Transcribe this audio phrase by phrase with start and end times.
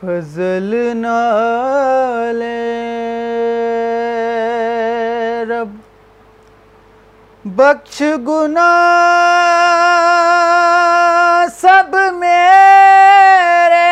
[0.00, 2.58] فضل نالے
[5.48, 5.76] رب
[7.56, 8.66] بخش گناہ
[11.60, 13.88] سب میرے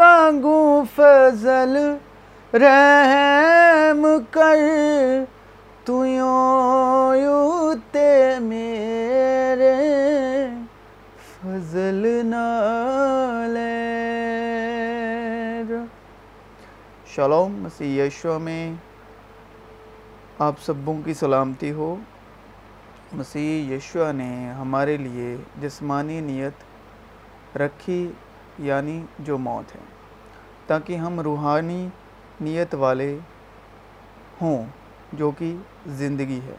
[0.00, 1.76] وانگو فضل
[2.62, 4.60] رحم کر۔
[17.16, 18.72] شلوم مسیح یشو میں
[20.38, 21.96] آپ سبوں کی سلامتی ہو۔
[23.12, 28.12] مسیح یشوا نے ہمارے لیے جسمانی نیت رکھی
[28.58, 29.80] یعنی جو موت ہے،
[30.66, 31.88] تاکہ ہم روحانی
[32.40, 33.18] نیت والے
[34.40, 34.64] ہوں،
[35.12, 35.54] جو کہ
[35.86, 36.56] زندگی ہے۔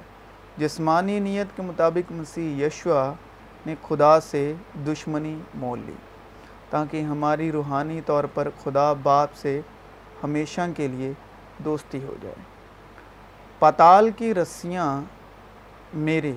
[0.58, 3.14] جسمانی نیت کے مطابق مسیح یشوا
[3.66, 4.54] نے خدا سے
[4.88, 5.94] دشمنی مول لی،
[6.70, 9.62] تاکہ ہماری روحانی طور پر خدا باپ سے
[10.24, 11.12] ہمیشہ کے لیے
[11.58, 12.36] دوستی ہو جائے۔
[13.60, 15.02] پتال کی رسیاں
[15.94, 16.32] میرے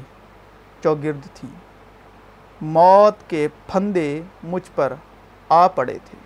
[0.83, 1.55] چوگرد تھیں۔
[2.61, 4.93] موت کے پھندے مجھ پر
[5.49, 6.19] آ پڑے تھے۔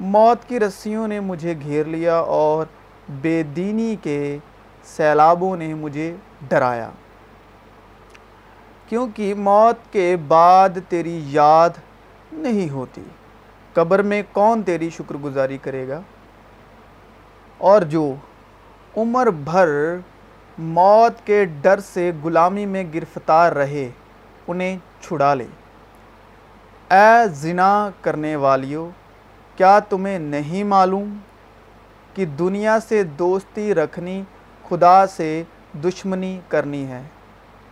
[0.00, 2.66] موت کی رسیوں نے مجھے گھیر لیا اور
[3.08, 4.38] بے دینی کے
[4.84, 6.16] سیلابوں نے مجھے
[6.48, 6.90] ڈرایا۔
[8.88, 11.70] کیونکہ موت کے بعد تیری یاد
[12.32, 13.02] نہیں ہوتی،
[13.72, 16.00] قبر میں کون تیری شکر گزاری کرے گا؟
[17.58, 18.14] اور جو
[18.96, 19.68] عمر بھر
[20.58, 23.90] موت کے ڈر سے غلامی میں گرفتار رہے،
[24.48, 25.46] انہیں چھڑا لے۔
[26.90, 28.90] اے زنا کرنے والیوں
[29.56, 31.18] کیا تمہیں نہیں معلوم
[32.14, 34.22] کہ دنیا سے دوستی رکھنی
[34.68, 35.42] خدا سے
[35.84, 37.02] دشمنی کرنی ہے؟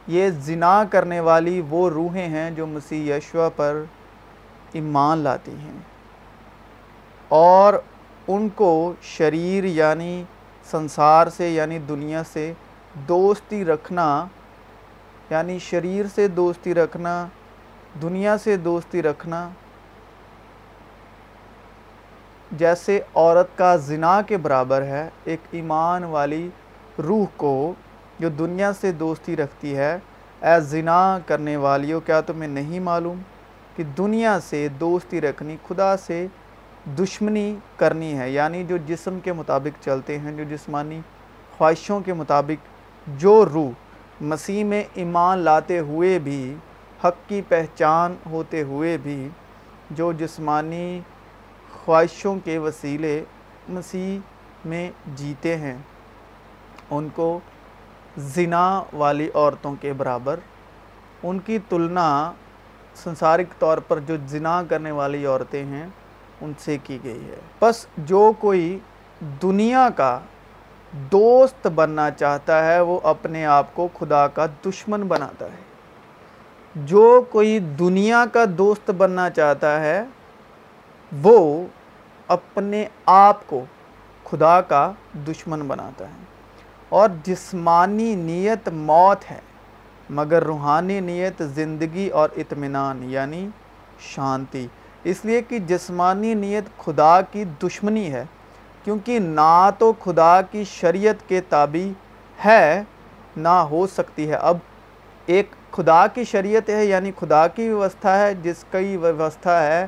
[0.07, 3.83] یہ زنا کرنے والی وہ روحیں ہیں جو مسیح یشوا پر
[4.73, 5.81] ایمان لاتی ہیں۔
[7.29, 7.75] اور
[8.29, 10.23] ان کو شریر یعنی
[10.71, 12.53] سنسار سے یعنی دنیا سے
[13.09, 14.27] دوستی رکھنا
[15.31, 17.27] یعنی شریر سے دوستی رکھنا،
[18.03, 19.49] دنیا سے دوستی رکھنا،
[22.51, 26.49] جیسے عورت کا زنا کے برابر ہے، ایک ایمان والی
[26.99, 27.73] روح کو
[28.19, 29.97] جو دنیا سے دوستی رکھتی ہے،
[30.43, 33.23] اے زنا کرنے والیوں، کیا تمہیں نہیں معلوم
[33.77, 36.27] کہ دنیا سے دوستی رکھنی خدا سے
[36.87, 41.01] دشمنی کرنی ہے یعنی جو جسم کے مطابق چلتے ہیں، جو جسمانی
[41.59, 42.67] خواہشوں کے مطابق،
[43.07, 43.71] جو روح
[44.21, 46.55] مسیح میں ایمان لاتے ہوئے بھی،
[47.05, 49.29] حق کی پہچان ہوتے ہوئے بھی،
[49.91, 51.01] جو جسمانی
[51.73, 53.25] خواہشوں کے وسیلے
[53.69, 54.19] مسیح
[54.65, 55.77] میں جیتے ہیں،
[56.91, 57.39] ان کو
[58.17, 60.41] زنا والی عورتوں کے برابر،
[61.23, 62.33] ان کی تلنا
[62.95, 65.87] سنسارک طور پر جو زنا کرنے والی عورتیں ہیں
[66.41, 68.79] ان سے کی گئی ہے۔ بس جو کوئی
[69.43, 70.21] دنیا کا
[70.93, 75.75] دوست بننا چاہتا ہے، وہ اپنے آپ کو خدا کا دشمن بناتا ہے۔
[76.77, 80.05] جو کوئی دنیا کا دوست بننا چاہتا ہے،
[81.23, 81.67] وہ
[82.29, 83.65] اپنے آپ کو
[84.25, 84.93] خدا کا
[85.29, 86.25] دشمن بناتا ہے۔
[86.89, 89.41] اور جسمانی نیت موت ہے،
[90.11, 93.49] مگر روحانی نیت زندگی اور اطمینان یعنی
[94.01, 94.67] شانتی۔
[95.05, 98.25] اس لیے کہ جسمانی نیت خدا کی دشمنی ہے،
[98.85, 101.89] کیونکہ نہ تو خدا کی شریعت کے تابع
[102.45, 102.83] ہے،
[103.37, 104.59] نہ ہو سکتی ہے۔ اب
[105.27, 109.87] ایک خدا کی شریعت ہے یعنی خدا کی ویوستھا ہے، جس کی ویوستھا ہے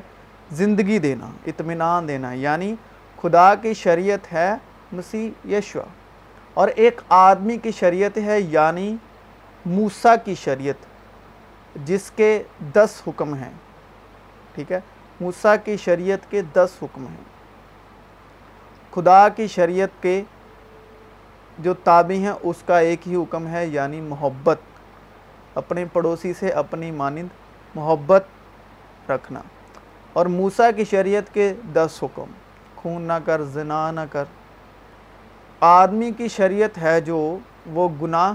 [0.51, 2.75] زندگی دینا، اطمینان دینا۔ یعنی
[3.21, 4.53] خدا کی شریعت ہے
[4.91, 5.83] مسیح یشوا
[6.53, 8.95] اور ایک آدمی کی شریعت ہے یعنی
[9.65, 10.85] موسیٰ کی شریعت،
[11.85, 13.51] جس کے دس حکم ہیں۔
[14.55, 14.79] ٹھیک ہے؟
[15.21, 17.23] موسیٰ کی شریعت کے دس حکم ہیں۔
[18.93, 20.23] خدا کی شریعت کے
[21.59, 24.57] جو تابع ہیں، اس کا ایک ہی حکم ہے یعنی محبت۔
[25.55, 27.27] اپنے پڑوسی سے اپنی مانند
[27.75, 28.23] محبت
[29.09, 29.41] رکھنا۔
[30.13, 32.23] اور موسیٰ کی شریعت کے دس حکم۔
[32.75, 34.23] خون نہ کر، زنا نہ کر۔
[35.59, 38.33] آدمی کی شریعت ہے جو، وہ گناہ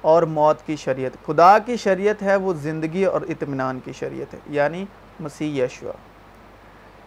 [0.00, 4.38] اور موت کی شریعت۔ خدا کی شریعت ہے، وہ زندگی اور اطمینان کی شریعت ہے۔
[4.46, 4.84] یعنی
[5.20, 5.92] مسیح یشوا۔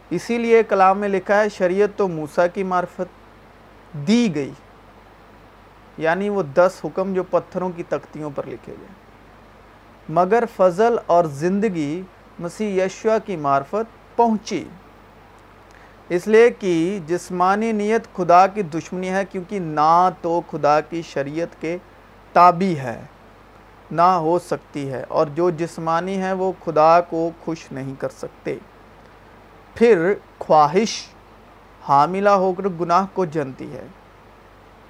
[0.09, 3.03] اسی لیے کلام میں لکھا ہے، شریعت تو موسیٰ کی معرفت
[4.07, 4.51] دی گئی۔
[5.97, 8.87] یعنی وہ دس حکم جو پتھروں کی تختیوں پر لکھے گئے۔
[10.09, 12.01] مگر فضل اور زندگی
[12.39, 14.65] مسیح یشوا کی معرفت پہنچی۔
[16.09, 21.61] اس لیے کہ جسمانی نیت خدا کی دشمنی ہے، کیونکہ نہ تو خدا کی شریعت
[21.61, 21.77] کے
[22.33, 23.01] تابع ہے۔
[23.93, 28.57] نہ ہو سکتی ہے اور جو جسمانی ہے وہ خدا کو خوش نہیں کر سکتے۔
[29.75, 31.07] پھر خواہش
[31.89, 33.87] حاملہ ہو کر گناہ کو جنتی ہے۔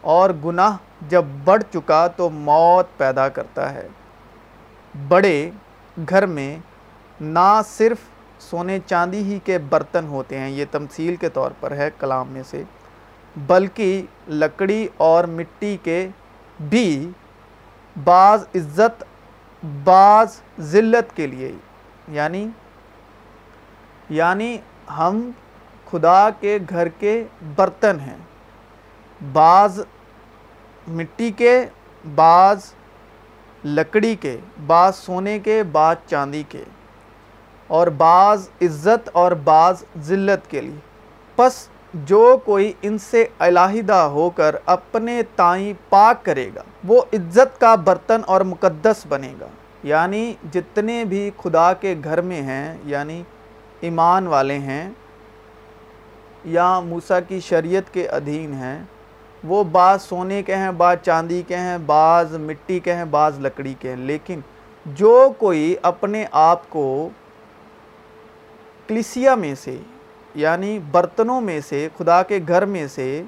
[0.01, 0.77] اور گناہ
[1.09, 3.87] جب بڑھ چکا تو موت پیدا کرتا ہے۔
[5.07, 5.51] بڑے
[6.09, 6.57] گھر میں
[7.21, 7.97] نہ صرف
[8.39, 12.43] سونے چاندی ہی کے برتن ہوتے ہیں، یہ تمثیل کے طور پر ہے کلام میں
[12.43, 12.63] سے،
[13.37, 16.07] بلکہ لکڑی اور مٹی کے
[16.69, 17.09] بھی
[18.03, 19.03] بعض عزت،
[19.83, 21.51] بعض ذلت کے لیے
[22.07, 22.47] یعنی
[24.09, 24.57] یعنی
[24.97, 25.31] ہم
[25.91, 27.23] خدا کے گھر کے
[27.55, 28.17] برتن ہیں۔
[29.33, 29.79] بعض
[30.87, 31.65] مٹی کے،
[32.15, 32.73] بعض
[33.65, 34.37] لکڑی کے،
[34.67, 36.63] بعض سونے کے، بعض چاندی کے۔
[37.67, 40.79] اور بعض عزت اور بعض ذلت کے لیے۔
[41.35, 47.59] پس جو کوئی ان سے علیحدہ ہو کر اپنے تائیں پاک کرے گا، وہ عزت
[47.59, 49.47] کا برتن اور مقدس بنے گا۔
[49.83, 53.23] یعنی جتنے بھی خدا کے گھر میں ہیں یعنی
[53.81, 54.89] ایمان والے ہیں
[56.45, 58.83] یا موسیٰ کی شریعت کے ادھین ہیں،
[59.43, 63.73] وہ بعض سونے کے ہیں، بعض چاندی کے ہیں، بعض مٹی کے ہیں، بعض لکڑی
[63.79, 64.39] کے ہیں۔ لیکن
[64.85, 67.09] جو کوئی اپنے آپ کو
[68.87, 69.77] کلیسیا میں سے
[70.35, 73.23] یعنی برتنوں میں سے، خدا کے گھر میں سے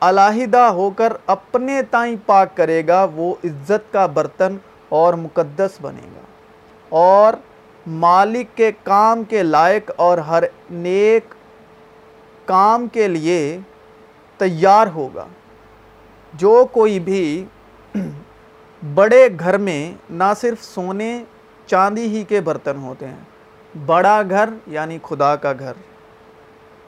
[0.00, 4.56] علیحدہ ہو کر اپنے تائیں پاک کرے گا، وہ عزت کا برتن
[4.88, 6.20] اور مقدس بنے گا۔
[6.88, 7.34] اور
[7.86, 11.34] مالک کے کام کے لائق اور ہر نیک
[12.44, 13.58] کام کے لیے
[14.38, 15.26] تیار ہوگا۔
[16.34, 17.44] جو کوئی بھی
[18.94, 21.24] بڑے گھر میں نہ صرف سونے،
[21.66, 23.33] چاندی ہی کے برتن ہوتے ہیں۔
[23.86, 25.72] بڑا گھر یعنی خدا کا گھر۔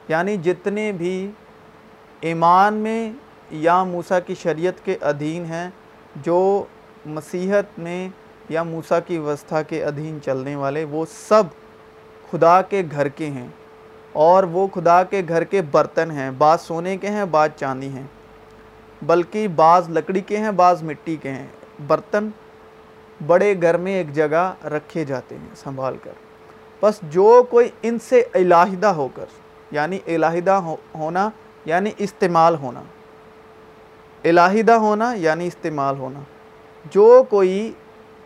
[0.09, 1.31] یعنی جتنے بھی
[2.21, 3.13] ایمان میں
[3.51, 5.71] یا موسیٰ کی شریعت کے ادھین ہیں،
[6.17, 6.65] جو
[7.07, 8.09] مسیحت میں
[8.49, 11.43] یا موسیٰ کی وسطہ کے ادھین چلنے والے، وہ سب
[12.31, 13.49] خدا کے گھر کے ہیں۔
[14.13, 18.07] اور وہ خدا کے گھر کے برتن ہیں، بعض سونے کے ہیں، بعض چاندی ہیں۔
[19.03, 21.47] بلکہ بعض لکڑی کے ہیں، بعض مٹی کے ہیں۔
[21.87, 22.29] برتن
[23.27, 26.26] بڑے گھر میں ایک جگہ رکھے جاتے ہیں، سنبھال کر۔
[26.83, 29.25] بس جو کوئی ان سے علیحدہ ہو کر
[29.71, 30.61] یعنی علیحدہ
[30.95, 31.31] ہونا
[31.65, 32.83] یعنی استعمال ہونا۔
[34.25, 36.21] علیحدہ ہونا یعنی استعمال ہونا۔
[36.91, 37.73] جو کوئی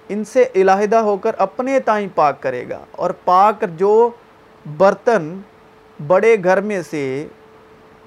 [0.09, 4.11] ان سے علیحدہ ہو کر اپنے تائیں پاک کرے گا اور پاک جو
[4.77, 5.41] برتن
[6.07, 7.27] بڑے گھر میں سے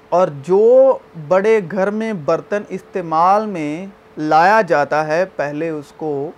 [0.08, 0.98] اور جو
[1.28, 3.86] بڑے گھر میں برتن استعمال میں
[4.18, 6.30] لایا جاتا ہے، پہلے اس کو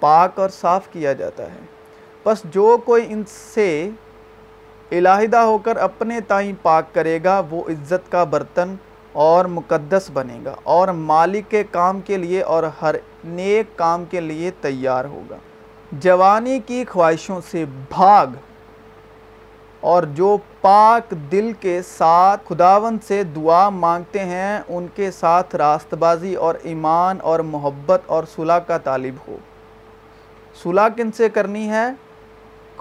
[0.00, 1.75] پاک اور صاف کیا جاتا ہے۔
[2.26, 3.68] بس جو کوئی ان سے
[4.92, 8.74] علیحدہ ہو کر اپنے تائیں پاک کرے گا، وہ عزت کا برتن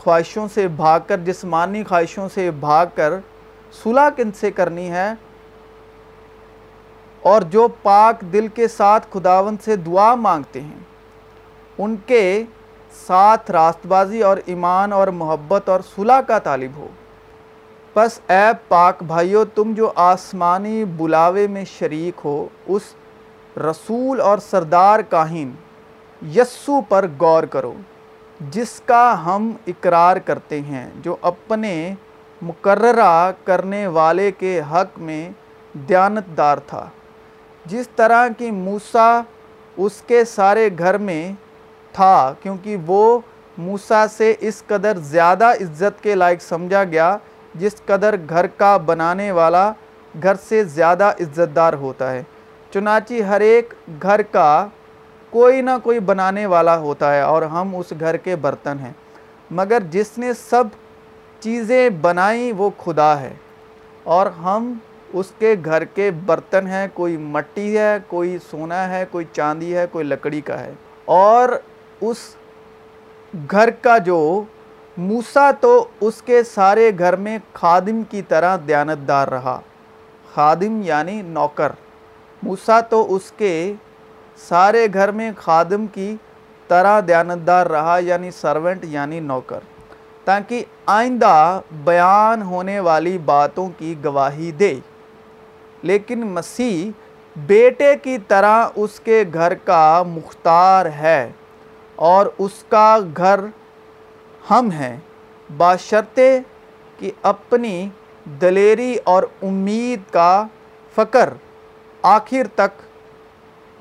[0.05, 3.13] خواہشوں سے بھاگ کر، جسمانی خواہشوں سے بھاگ کر
[3.83, 5.13] صلح کن سے کرنی ہے؟
[7.21, 10.79] اور جو پاک دل کے ساتھ خداون سے دعا مانگتے ہیں،
[11.77, 12.43] ان کے
[13.07, 16.88] ساتھ راست بازی اور ایمان اور محبت اور صلح کا طالب ہو۔
[17.95, 22.81] بس اے پاک بھائیو، تم جو آسمانی بلاوے میں شریک ہو، اس
[23.57, 25.51] رسول اور سردار کاہین
[26.35, 27.74] یسو پر غور کرو۔
[28.39, 31.94] جس کا ہم اقرار کرتے ہیں، جو اپنے
[32.42, 35.30] مقررہ کرنے والے کے حق میں
[35.74, 36.86] دیانتدار تھا۔
[37.65, 39.22] جس طرح کی موسیٰ
[39.77, 41.32] اس کے سارے گھر میں
[41.92, 43.20] تھا، کیونکہ وہ
[43.58, 47.18] موسیٰ سے اس قدر زیادہ عزت کے لائق سمجھا گیا،
[47.56, 49.72] جس قدر گھر کا بنانے والا
[50.24, 52.24] گھر سے زیادہ عزت دار ہوتا ہے۔
[52.74, 54.68] چنانچہ ہر ایک گھر کا
[55.36, 58.94] کوئی نہ کوئی بنانے والا ہوتا ہے اور ہم اس گھر کے برتن ہیں۔
[59.51, 60.63] مگر جس نے سب
[61.39, 63.34] چیزیں بنائیں وہ خدا ہے۔
[64.04, 64.74] اور ہم
[65.13, 69.86] اس کے گھر کے برتن ہیں، کوئی مٹی ہے، کوئی سونا ہے، کوئی چاندی ہے،
[69.92, 70.72] کوئی لکڑی کا ہے۔
[71.06, 71.50] اور
[72.01, 72.18] اس
[73.51, 74.44] گھر کا جو
[74.98, 79.60] موسیٰ تو اس کے سارے گھر میں خادم کی طرح دیانتدار رہا۔
[80.34, 81.72] خادم یعنی نوکر۔
[82.44, 83.74] موسیٰ تو اس کے
[84.38, 86.15] سارے گھر میں خادم کی
[86.68, 89.60] طرح دیانتدار رہا یعنی سرونٹ یعنی نوکر،
[90.24, 94.75] تاکہ آئندہ بیان ہونے والی باتوں کی گواہی دے۔
[95.82, 96.92] لیکن مسیح
[97.36, 101.32] بیٹے کی طرح اس کے گھر کا مختار ہے
[101.96, 103.39] اور اس کا گھر
[104.50, 104.98] ہم ہیں۔
[105.58, 106.39] باشرتے
[107.00, 107.89] کہ اپنی
[108.42, 110.44] دلیری اور امید کا
[110.96, 111.30] فکر
[112.01, 112.82] آخر تک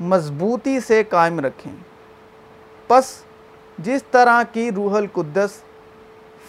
[0.00, 1.72] مضبوطی سے قائم رکھیں۔
[2.86, 3.22] پس
[3.78, 5.50] جس طرح کی روح القدس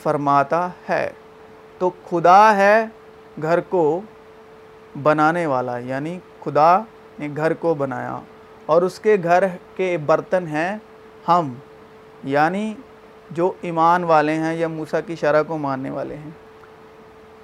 [0.03, 1.11] فرماتا ہے،
[1.77, 2.85] تو خدا ہے
[3.41, 4.01] گھر کو
[5.03, 6.79] بنانے والا یعنی خدا
[7.19, 8.19] نے گھر کو بنایا۔
[8.65, 9.43] اور اس کے گھر
[9.75, 10.77] کے برتن ہیں
[11.27, 11.53] ہم
[12.23, 12.73] یعنی
[13.31, 16.31] جو ایمان والے ہیں یا موسیٰ کی شرح کو ماننے والے ہیں۔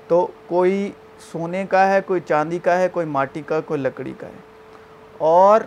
[0.07, 0.91] تو کوئی
[1.31, 4.41] سونے کا ہے، کوئی چاندی کا ہے، کوئی ماٹی کا، کوئی لکڑی کا ہے۔
[5.17, 5.61] اور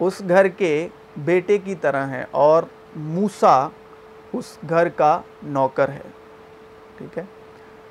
[0.00, 2.62] اس گھر کے بیٹے کی طرح ہے اور
[2.96, 3.68] موسیٰ
[4.32, 6.08] اس گھر کا نوکر ہے۔
[6.98, 7.24] ٹھیک ہے؟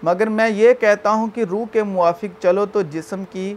[0.03, 3.55] مگر میں یہ کہتا ہوں کہ روح کے موافق چلو تو جسم کی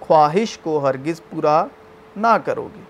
[0.00, 1.64] خواہش کو ہرگز پورا
[2.16, 2.80] نہ کرو گے،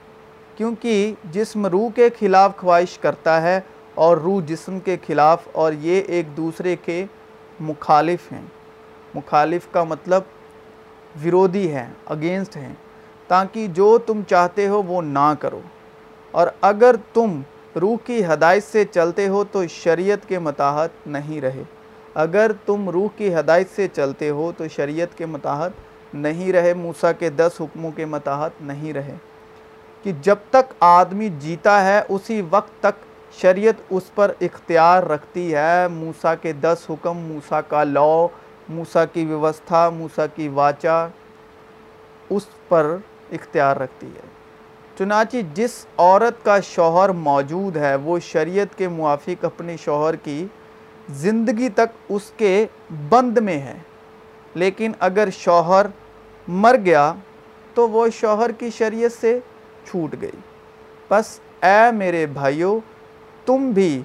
[0.57, 3.61] کیونکہ جسم روح کے خلاف خواہش کرتا ہے
[3.95, 7.05] اور روح جسم کے خلاف اور یہ ایک دوسرے کے
[7.61, 8.45] مخالف ہیں۔
[9.15, 10.23] مخالف کا مطلب
[11.25, 12.75] ورودی ہے اگینسٹ ہیں۔
[13.31, 15.61] تاکہ جو تم چاہتے ہو وہ نہ کرو۔
[16.31, 17.43] اور اگر تم
[17.81, 21.63] روح کی ہدایت سے چلتے ہو تو شریعت کے متاحت نہیں رہے۔
[22.15, 25.71] اگر تم روح کی ہدایت سے چلتے ہو تو شریعت کے متاحت
[26.15, 29.17] نہیں رہے۔ موسیٰ کے دس حکموں کے متاحت نہیں رہے۔
[30.03, 35.89] کہ جب تک آدمی جیتا ہے، اسی وقت تک شریعت اس پر اختیار رکھتی ہے۔
[35.89, 38.27] موسیٰ کے دس حکم، موسیٰ کا لاؤ،
[38.69, 41.07] موسیٰ کی ویوستھا، موسیٰ کی واچا،
[42.31, 42.97] اس پر
[43.33, 44.31] اختیار رکھتی ہے۔
[44.99, 50.47] چنانچہ جس عورت کا شوہر موجود ہے، وہ شریعت کے موافق اپنے شوہر کی
[51.11, 52.67] زندگی تک اس کے
[53.09, 53.79] بند میں ہے۔
[54.55, 55.87] لیکن اگر شوہر
[56.49, 57.13] مر گیا،
[57.75, 59.39] تو وہ شوہر کی شریعت سے
[59.91, 60.41] چھوٹ گئی۔
[61.09, 62.81] پس اے میرے بھائیوں
[63.47, 64.03] تم بھی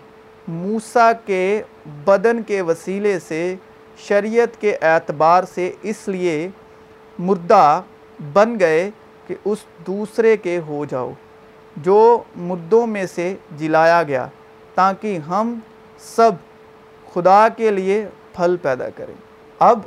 [0.48, 1.62] موسیٰ کے
[2.05, 3.55] بدن کے وسیلے سے،
[3.98, 6.50] شریعت کے اعتبار سے اس لیے
[7.20, 7.82] مردہ
[8.34, 8.91] بن گئے
[9.27, 11.12] کہ اس دوسرے کے ہو جاؤ،
[11.75, 14.27] جو مردوں میں سے جلایا گیا،
[14.75, 15.53] تاکہ ہم
[16.00, 16.32] سب
[17.13, 19.13] خدا کے لیے پھل پیدا کریں۔
[19.60, 19.79] اب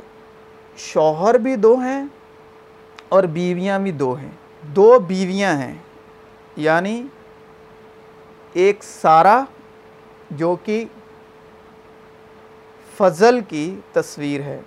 [0.77, 2.03] شوہر بھی دو ہیں
[3.09, 4.31] اور بیویاں بھی دو ہیں۔
[4.75, 5.75] دو بیویاں ہیں
[6.57, 7.01] یعنی
[8.53, 9.41] ایک سارا
[10.31, 10.83] جو کہ
[12.97, 14.59] فضل کی تصویر ہے،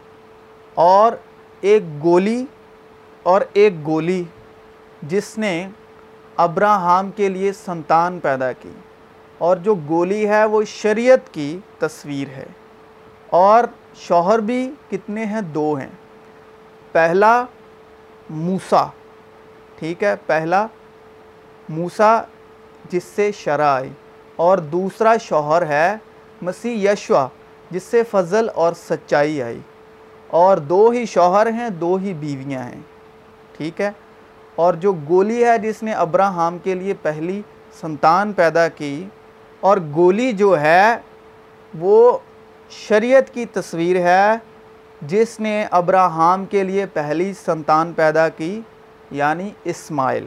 [0.76, 1.12] اور
[1.60, 2.44] ایک گولی
[3.22, 4.22] اور ایک گولی۔
[5.08, 5.68] جس نے
[6.36, 8.72] ابراہم کے لیے سنتان پیدا کی
[9.38, 12.46] اور جو گولی ہے وہ شریعت کی تصویر ہے
[13.26, 13.64] اور
[13.96, 15.88] شوہر بھی کتنے ہیں؟ دو ہیں۔
[16.92, 17.44] پہلا
[18.30, 18.86] موسیٰ،
[19.78, 20.66] ٹھیک ہے؟ پہلا
[21.68, 22.22] موسیٰ
[22.90, 23.90] جس سے شرع آئی
[24.36, 25.96] اور دوسرا شوہر ہے
[26.42, 27.28] مسیح یشوا
[27.70, 29.60] جس سے فضل اور سچائی آئی
[30.26, 32.80] اور دو ہی شوہر ہیں، دو ہی بیویاں ہیں۔
[33.56, 33.90] ٹھیک ہے؟
[34.58, 37.40] اور جو گولی ہے جس نے ابراہم کے لیے پہلی
[37.80, 39.04] سنتان پیدا کی،
[39.62, 40.96] اور گولی جو ہے
[41.74, 42.18] وہ
[42.70, 44.36] شریعت کی تصویر ہے
[45.02, 48.60] جس نے ابراہم کے لیے پہلی سنتان پیدا کی
[49.10, 50.26] یعنی اسماعیل،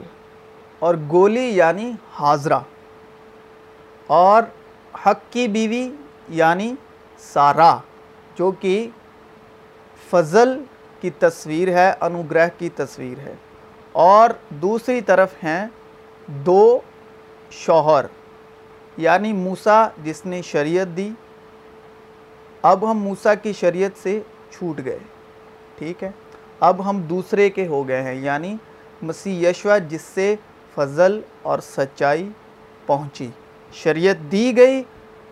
[0.82, 2.60] اور گولی یعنی حاضرہ،
[4.10, 4.44] اور
[5.06, 5.88] حق کی بیوی
[6.36, 6.74] یعنی
[7.24, 7.76] سارا
[8.38, 8.88] جو کہ
[10.08, 10.62] فضل
[11.02, 13.36] کی تصویر ہے، انوگرہ کی تصویر ہے۔
[13.96, 15.68] اور دوسری طرف ہیں
[16.28, 16.80] دو
[17.52, 18.06] شوہر
[18.98, 21.10] یعنی موسیٰ جس نے شریعت دی،
[22.62, 24.20] اب ہم موسیٰ کی شریعت سے
[24.52, 24.98] چھوٹ گئے،
[25.78, 26.10] ٹھیک ہے؟
[26.60, 28.56] اب ہم دوسرے کے ہو گئے ہیں یعنی
[29.02, 30.36] مسیح یشوہ جس سے
[30.76, 32.30] فضل اور سچائی
[32.86, 33.30] پہنچی،
[33.74, 34.84] شریعت دی گئی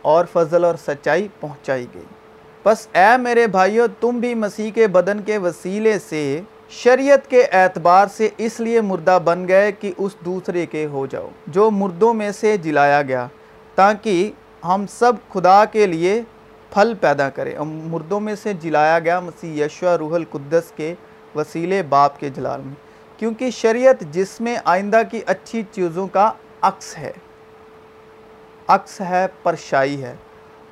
[0.02, 2.06] اور فضل اور سچائی پہنچائی گئی۔
[2.66, 6.42] بس اے میرے بھائیوں تم بھی مسیح کے بدن کے وسیلے سے
[6.74, 11.30] شریعت کے اعتبار سے اس لیے مردہ بن گئے کہ اس دوسرے کے ہو جاؤ،
[11.48, 13.28] جو مردوں میں سے جلایا گیا،
[13.76, 14.32] تاکہ
[14.64, 16.22] ہم سب خدا کے لیے
[16.74, 20.96] پھل پیدا کریں۔ مردوں میں سے جلایا گیا مسیح یشوع روح القدس کے
[21.36, 22.74] وسیلے باپ کے جلال میں۔
[23.20, 27.12] کیونکہ شریعت جس میں آئندہ کی اچھی چیزوں کا عکس ہے
[28.68, 30.16] عکس ہے، پرشائی ہے۔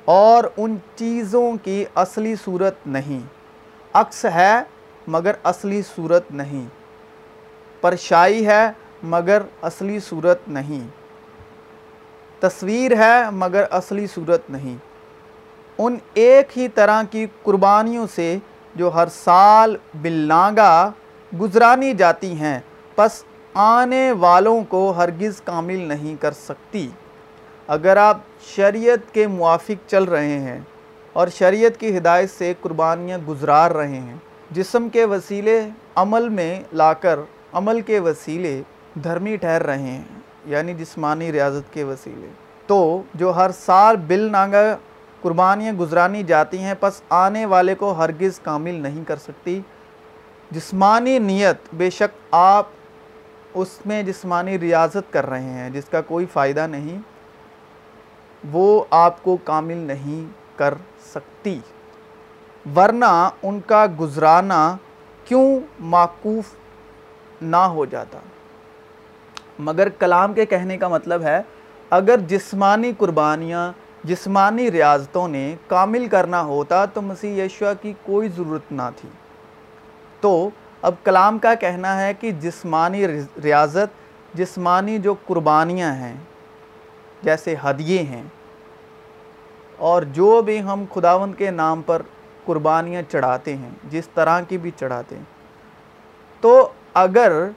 [0.04, 3.20] اور ان چیزوں کی اصلی صورت نہیں،
[3.92, 4.62] عکس ہے
[5.06, 6.66] مگر اصلی صورت نہیں۔
[7.80, 8.70] پرشائی ہے
[9.02, 10.88] مگر اصلی صورت نہیں۔
[12.40, 14.76] تصویر ہے مگر اصلی صورت نہیں۔
[15.78, 18.38] ان ایک ہی طرح کی قربانیوں سے
[18.74, 20.90] جو ہر سال بلناگا
[21.40, 22.60] گزرانی جاتی ہیں،
[22.94, 26.88] پس آنے والوں کو ہرگز کامل نہیں کر سکتی۔
[27.66, 28.18] اگر آپ
[28.56, 30.60] شریعت کے موافق چل رہے ہیں
[31.12, 34.16] اور شریعت کی ہدایت سے قربانیاں گزرار رہے ہیں
[34.52, 37.18] جسم کے وسیلے عمل میں لا کر
[37.52, 38.62] عمل کے وسیلے
[39.04, 40.02] دھرمی ٹھہر رہے ہیں
[40.44, 42.26] یعنی جسمانی ریاضت کے وسیلے۔
[42.66, 44.76] تو جو ہر سال بل ناگا
[45.20, 49.60] قربانیاں گزرانی جاتی ہیں، پس آنے والے کو ہرگز کامل نہیں کر سکتی۔
[50.50, 52.66] جسمانی نیت، بے شک آپ
[53.54, 56.98] اس میں جسمانی ریاضت کر رہے ہیں، جس کا کوئی فائدہ نہیں۔
[58.52, 60.74] وہ آپ کو کامل نہیں کر
[61.14, 61.60] سکتی۔
[62.66, 64.76] ورنہ ان کا گزرانا
[65.24, 66.52] کیوں معقوف
[67.42, 68.18] نہ ہو جاتا۔
[69.58, 71.40] مگر کلام کے کہنے کا مطلب ہے،
[71.90, 73.72] اگر جسمانی قربانیاں،
[74.04, 79.08] جسمانی ریاضتوں نے کامل کرنا ہوتا تو مسیح یشوع کی کوئی ضرورت نہ تھی۔
[80.20, 80.48] تو
[80.82, 83.06] اب کلام کا کہنا ہے کہ جسمانی
[83.44, 84.00] ریاضت،
[84.34, 86.14] جسمانی جو قربانیاں ہیں،
[87.22, 88.22] جیسے ہدیے ہیں،
[89.76, 92.02] اور جو بھی ہم خداوند کے نام پر
[92.44, 95.24] قربانیاں چڑھاتے ہیں، جس طرح کی بھی چڑھاتے ہیں۔
[96.40, 97.48] تو اگر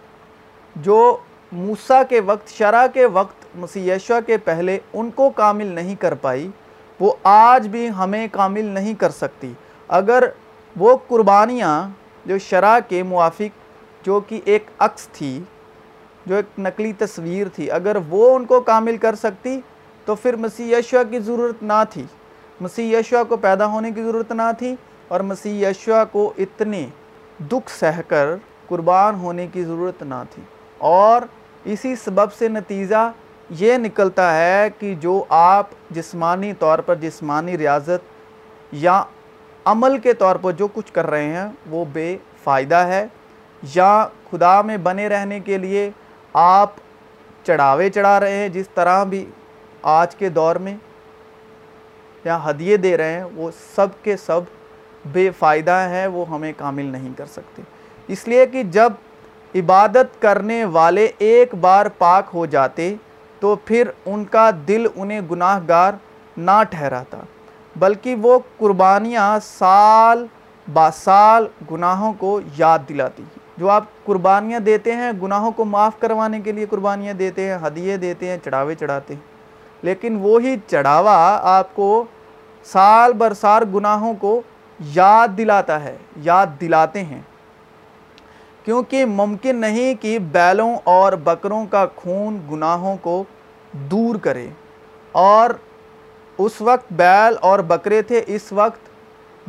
[0.75, 1.18] جو
[1.51, 6.13] موسیٰ کے وقت، شرع کے وقت مسیح یشوع کے پہلے ان کو کامل نہیں کر
[6.13, 6.50] پائی،
[7.00, 9.54] وہ آج بھی ہمیں کامل نہیں کر سکتی۔
[9.88, 10.24] اگر
[10.77, 11.89] وہ قربانیاں
[12.25, 13.65] جو شرع کے موافق،
[14.06, 15.44] جو کہ ایک عکس تھی،
[16.25, 19.62] جو ایک نقلی تصویر تھی، اگر وہ ان کو کامل کر سکتی،
[20.06, 22.04] تو پھر مسیح یشوع کی ضرورت نہ تھی۔
[22.62, 24.76] مسیح یشوع کو پیدا ہونے کی ضرورت نہ تھی
[25.08, 26.88] اور مسیح یشوع کو اتنے
[27.52, 28.36] دکھ سہ کر
[28.68, 30.44] قربان ہونے کی ضرورت نہ تھی۔
[30.78, 31.22] اور
[31.64, 33.12] اسی سبب سے نتیجہ
[33.50, 38.06] یہ نکلتا ہے کہ جو آپ جسمانی طور پر جسمانی ریاضت
[38.72, 39.04] یا
[39.66, 43.08] عمل کے طور پر جو کچھ کر رہے ہیں وہ بے فائدہ ہے۔
[43.76, 45.92] یا خدا میں بنے رہنے کے لیے
[46.34, 46.72] آپ
[47.44, 49.26] چڑھاوے چڑھا رہے ہیں جس طرح بھی
[49.82, 50.78] آج کے دور میں۔
[52.25, 54.41] یا ہدیے دے رہے ہیں، وہ سب کے سب
[55.12, 57.62] بے فائدہ ہیں، وہ ہمیں کامل نہیں کر سکتے۔
[58.08, 58.93] اس لیے کہ جب
[59.56, 62.95] عبادت کرنے والے ایک بار پاک ہو جاتے،
[63.39, 65.93] تو پھر ان کا دل انہیں گناہ گار
[66.38, 67.17] نہ ٹھہراتا،
[67.76, 70.26] بلکہ وہ قربانیاں سال
[70.73, 75.93] با سال گناہوں کو یاد دلاتی ہیں۔ جو آپ قربانیاں دیتے ہیں، گناہوں کو معاف
[76.00, 79.21] کروانے کے لیے قربانیاں دیتے ہیں، ہدیے دیتے ہیں، چڑھاوے چڑھاتے ہیں۔
[79.82, 82.06] لیکن وہی چڑھاوا آپ کو
[82.65, 84.41] سال برسار گناہوں کو
[84.80, 87.21] یاد دلاتا ہے، یاد دلاتے ہیں۔
[88.65, 93.23] کیونکہ ممکن نہیں کہ بیلوں اور بکروں کا خون گناہوں کو
[93.71, 94.47] دور کرے۔
[95.12, 95.49] اور
[96.38, 98.89] اس وقت بیل اور بکرے تھے، اس وقت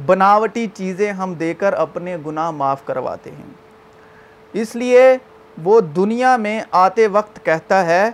[0.07, 3.55] بناوٹی چیزیں ہم دے کر اپنے گناہ معاف کرواتے ہیں۔
[4.53, 5.17] اس لیے
[5.65, 8.11] وہ دنیا میں آتے وقت کہتا ہے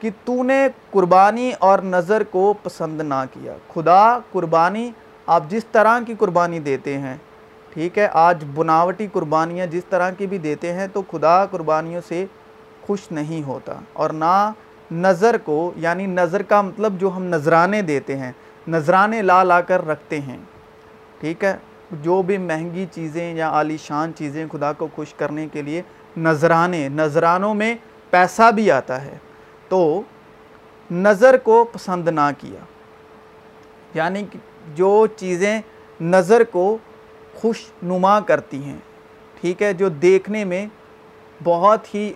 [0.00, 4.90] کہ تو نے قربانی اور نظر کو پسند نہ کیا۔ خدا قربانی،
[5.26, 7.16] آپ جس طرح کی قربانی دیتے ہیں،
[7.72, 12.26] ٹھیک ہے، آج بناوٹی قربانیاں جس طرح کی بھی دیتے ہیں تو خدا قربانیوں سے
[12.82, 14.50] خوش نہیں ہوتا۔ اور نہ
[14.92, 18.32] نظر کو یعنی نظر کا مطلب جو ہم نظرانے دیتے ہیں
[18.68, 20.38] نظرانے لا لا کر رکھتے ہیں۔
[21.20, 21.56] ٹھیک ہے،
[21.92, 25.82] جو بھی مہنگی چیزیں یا عالی شان چیزیں خدا کو خوش کرنے کے لیے
[26.16, 27.74] نظرانے نظرانوں میں
[28.10, 29.18] پیسہ بھی آتا ہے۔
[29.68, 30.02] تو
[30.90, 32.64] نظر کو پسند نہ کیا۔
[33.94, 34.24] یعنی
[34.74, 35.60] جو چیزیں
[36.00, 36.78] نظر کو
[37.34, 38.78] خوش نما کرتی ہیں،
[39.40, 40.66] ٹھیک ہے، جو دیکھنے میں
[41.44, 42.12] بہت ہی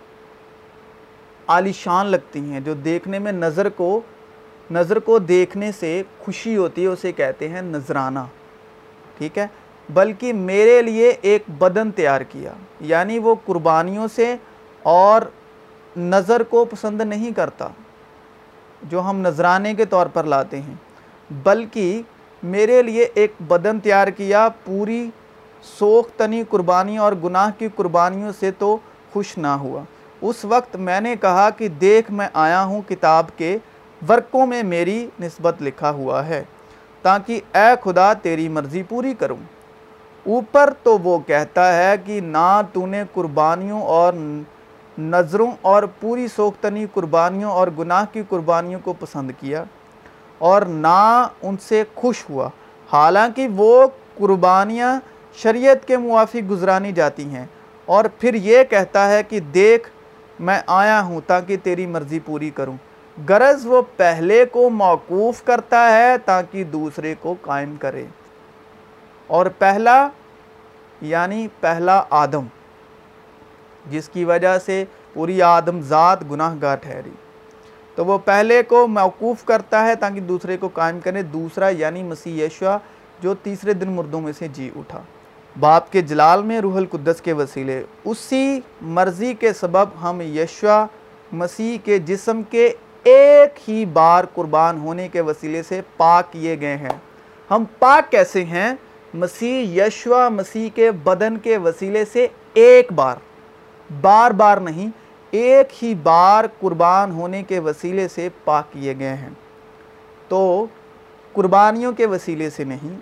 [1.46, 4.00] عالی شان لگتی ہیں، جو دیکھنے میں نظر کو
[4.70, 8.18] نظر کو دیکھنے سے خوشی ہوتی ہے، اسے کہتے ہیں نظرانہ
[9.18, 9.46] ٹھیک ہے،
[9.88, 14.36] بلکہ میرے لیے ایک بدن تیار کیا یعنی وہ قربانیوں سے
[14.82, 15.22] اور
[15.98, 17.68] نظر کو پسند نہیں کرتا،
[18.82, 20.74] جو ہم نظرانے کے طور پر لاتے ہیں۔
[21.42, 22.02] بلکہ
[22.42, 25.10] میرے لیے ایک بدن تیار کیا، پوری
[25.78, 28.76] سوختنی قربانی اور گناہ کی قربانیوں سے تو
[29.12, 29.82] خوش نہ ہوا۔
[30.20, 33.56] اس وقت میں نے کہا کہ دیکھ، میں آیا ہوں کتاب کے
[34.08, 36.42] ورقوں میں میری نسبت لکھا ہوا ہے،
[37.02, 39.36] تاکہ اے خدا تیری مرضی پوری کروں۔
[40.26, 44.12] اوپر تو وہ کہتا ہے کہ نہ تو نے قربانیوں اور
[44.98, 49.64] نظروں اور پوری سوختنی قربانیوں اور گناہ کی قربانیوں کو پسند کیا
[50.38, 52.48] اور نہ ان سے خوش ہوا۔
[52.92, 55.00] حالانکہ وہ قربانیاں
[55.34, 57.46] شریعت کے موافق گزرانی جاتی ہیں
[57.86, 59.88] اور پھر یہ کہتا ہے کہ دیکھ،
[60.40, 62.76] میں آیا ہوں تاکہ تیری مرضی پوری کروں۔
[63.28, 68.04] غرض وہ پہلے کو موقوف کرتا ہے تاکہ دوسرے کو قائم کرے۔
[69.26, 70.08] اور پہلا
[71.00, 72.46] یعنی پہلا آدم۔
[73.86, 77.10] جس کی وجہ سے پوری آدم ذات گناہ گاہ ٹھہری۔
[77.94, 82.44] تو وہ پہلے کو موقوف کرتا ہے تاکہ دوسرے کو قائم کرے، دوسرا یعنی مسیح
[82.44, 82.76] یشوع،
[83.20, 85.02] جو تیسرے دن مردوں میں سے جی اٹھا۔
[85.60, 90.86] باپ کے جلال میں روح القدس کے وسیلے، اسی مرضی کے سبب ہم یشوا
[91.32, 92.72] مسیح کے جسم کے
[93.04, 96.98] ایک ہی بار قربان ہونے کے وسیلے سے پاک کیے گئے ہیں۔
[97.50, 98.72] ہم پاک کیسے ہیں؟
[99.14, 103.16] مسیح یشوا مسیح کے بدن کے وسیلے سے ایک بار۔
[104.00, 104.88] بار بار نہیں،
[105.30, 109.30] ایک ہی بار قربان ہونے کے وسیلے سے پاک کیے گئے ہیں۔
[110.28, 110.66] تو
[111.32, 112.96] قربانیوں کے وسیلے سے نہیں،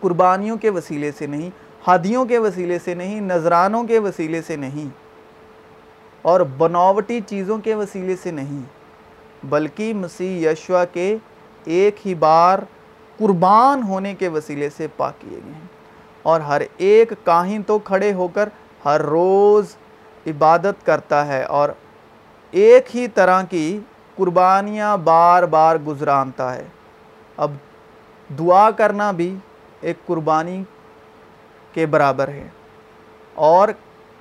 [0.00, 1.50] قربانیوں کے وسیلے سے نہیں،
[1.86, 4.88] ہادیوں کے وسیلے سے نہیں، نذرانوں کے وسیلے سے نہیں،
[6.22, 8.62] اور بناوٹی چیزوں کے وسیلے سے نہیں،
[9.46, 11.16] بلکہ مسیح یشوا کے
[11.64, 12.58] ایک ہی بار
[13.18, 15.74] قربان ہونے کے وسیلے سے پاک کیے گئے ہیں۔
[16.22, 18.48] اور ہر ایک کاہن تو کھڑے ہو کر
[18.84, 19.76] ہر روز
[20.26, 21.68] عبادت کرتا ہے اور
[22.50, 23.80] ایک ہی طرح کی
[24.16, 26.64] قربانیاں بار بار گزرانتا ہے۔
[27.36, 27.50] اب
[28.38, 29.36] دعا کرنا بھی
[29.80, 30.62] ایک قربانی
[31.72, 32.48] کے برابر ہے
[33.34, 33.68] اور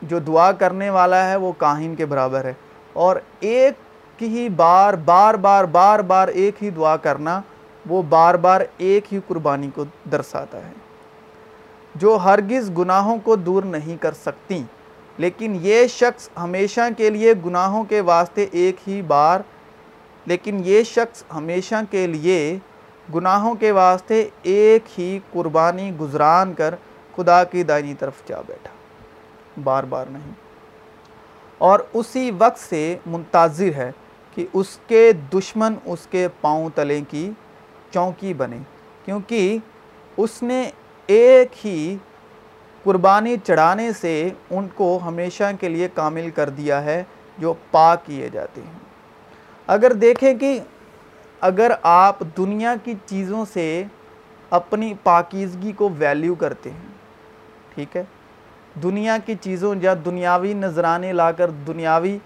[0.01, 2.53] جو دعا کرنے والا ہے وہ کاہن کے برابر ہے۔
[2.93, 7.41] اور ایک ہی بار بار بار بار بار ایک ہی دعا کرنا
[7.85, 10.84] وہ بار بار ایک ہی قربانی کو درساتا ہے۔
[11.95, 14.63] جو ہرگز گناہوں کو دور نہیں کر سکتی۔
[15.17, 19.39] لیکن یہ شخص ہمیشہ کے لیے گناہوں کے واسطے ایک ہی بار،
[20.25, 22.59] لیکن یہ شخص ہمیشہ کے لیے
[23.15, 26.75] گناہوں کے واسطے ایک ہی قربانی گزران کر
[27.15, 28.69] خدا کی دائنی طرف جا بیٹھا۔
[29.63, 30.31] بار بار نہیں۔
[31.57, 33.91] اور اسی وقت سے منتظر ہے
[34.35, 37.31] کہ اس کے دشمن اس کے پاؤں تلے کی
[37.91, 38.57] چونکی بنے،
[39.05, 39.57] کیونکہ
[40.17, 40.71] اس نے
[41.07, 41.95] ایک ہی
[42.83, 47.03] قربانی چڑھانے سے ان کو ہمیشہ کے لیے کامل کر دیا ہے
[47.37, 48.79] جو پاک کیے جاتے ہیں۔
[49.67, 50.59] اگر دیکھیں کہ
[51.41, 53.83] اگر آپ دنیا کی چیزوں سے
[54.49, 56.87] اپنی پاکیزگی کو ویلیو کرتے ہیں،
[57.75, 58.03] ٹھیک ہے،
[58.83, 62.17] دنیا کی چیزوں یا دنیاوی نذرانے لا کر، دنیاوی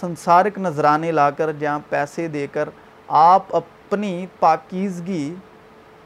[0.00, 2.68] سنسارک نذرانے لا کر جہاں پیسے دے کر
[3.08, 5.34] آپ اپنی پاکیزگی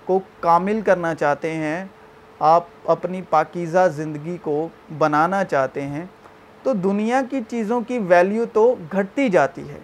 [0.05, 1.85] کو کامل کرنا چاہتے ہیں
[2.39, 4.69] آپ اپنی پاکیزہ زندگی کو
[4.99, 6.05] بنانا چاہتے ہیں،
[6.63, 9.79] تو دنیا کی چیزوں کی ویلیو تو گھٹتی جاتی ہے۔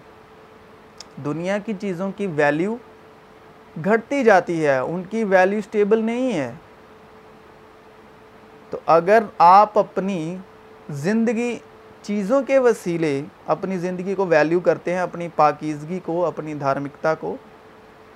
[1.24, 2.76] دنیا کی چیزوں کی ویلیو
[3.84, 6.52] گھٹتی جاتی ہے، ان کی ویلیو سٹیبل نہیں ہے۔
[8.70, 10.36] تو اگر آپ اپنی
[10.90, 11.58] زندگی
[12.02, 17.36] چیزوں کے وسیلے اپنی زندگی کو ویلیو کرتے ہیں، اپنی پاکیزگی کو، اپنی دھارمکتا کو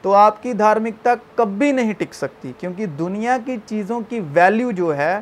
[0.07, 4.97] تو آپ کی دھارمکتا کبھی نہیں ٹک سکتی، کیونکہ دنیا کی چیزوں کی ویلیو جو
[4.97, 5.19] ہے،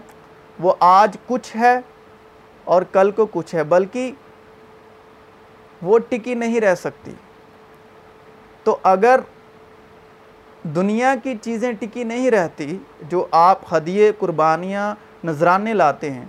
[0.58, 1.80] وہ آج کچھ ہے
[2.64, 4.12] اور کل کو کچھ ہے، بلکہ
[5.82, 7.12] وہ ٹکی نہیں رہ سکتی۔
[8.64, 9.20] تو اگر
[10.62, 14.94] دنیا کی چیزیں ٹکی نہیں رہتی، جو آپ ہدیے، قربانیاں،
[15.24, 16.26] نذرانے لاتے ہیں،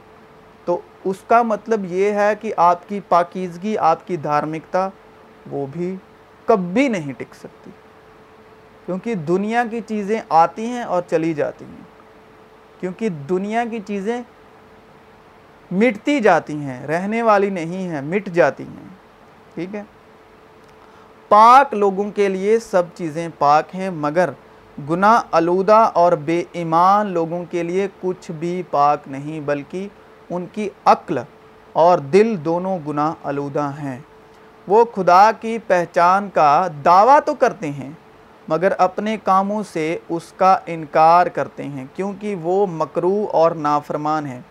[0.65, 4.89] تو اس کا مطلب یہ ہے کہ آپ کی پاکیزگی، آپ کی دھارمکتا،
[5.51, 5.95] وہ بھی
[6.45, 7.71] کبھی نہیں ٹک سکتی۔
[8.85, 11.83] کیونکہ دنیا کی چیزیں آتی ہیں اور چلی جاتی ہیں۔
[12.79, 14.21] کیونکہ دنیا کی چیزیں
[15.71, 18.87] مٹتی جاتی ہیں، رہنے والی نہیں ہیں، مٹ جاتی ہیں۔
[19.53, 19.83] ٹھیک ہے؟
[21.29, 24.29] پاک لوگوں کے لیے سب چیزیں پاک ہیں، مگر
[24.89, 29.87] گناہ آلودہ اور بے ایمان لوگوں کے لیے کچھ بھی پاک نہیں، بلکہ
[30.29, 31.17] ان کی عقل
[31.73, 33.99] اور دل دونوں گناہ آلودہ ہیں۔
[34.67, 37.91] وہ خدا کی پہچان کا دعویٰ تو کرتے ہیں
[38.47, 44.41] مگر اپنے کاموں سے اس کا انکار کرتے ہیں، کیونکہ وہ مکرو اور نافرمان ہیں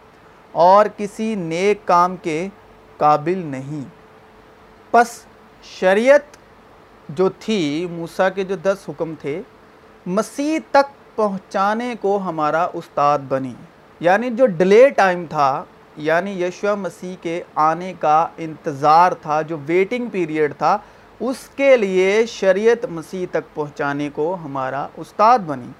[0.53, 2.49] اور کسی نیک کام کے
[2.97, 3.85] قابل نہیں۔
[4.91, 5.07] پس
[5.63, 6.37] شریعت
[7.09, 9.43] جو تھی، موسیٰ کے جو دس حکم تھے،
[10.07, 13.55] مسیح تک پہنچانے کو ہمارا استاد بنی۔
[14.01, 15.65] یعنی جو ڈلے ٹائم تھا
[15.97, 20.79] یعنی یشوع مسیح کے آنے کا انتظار تھا، جو ویٹنگ پیریڈ تھا
[21.21, 25.71] اس کے لیے شریعت مسیح تک پہنچانے کو ہمارا استاد بنی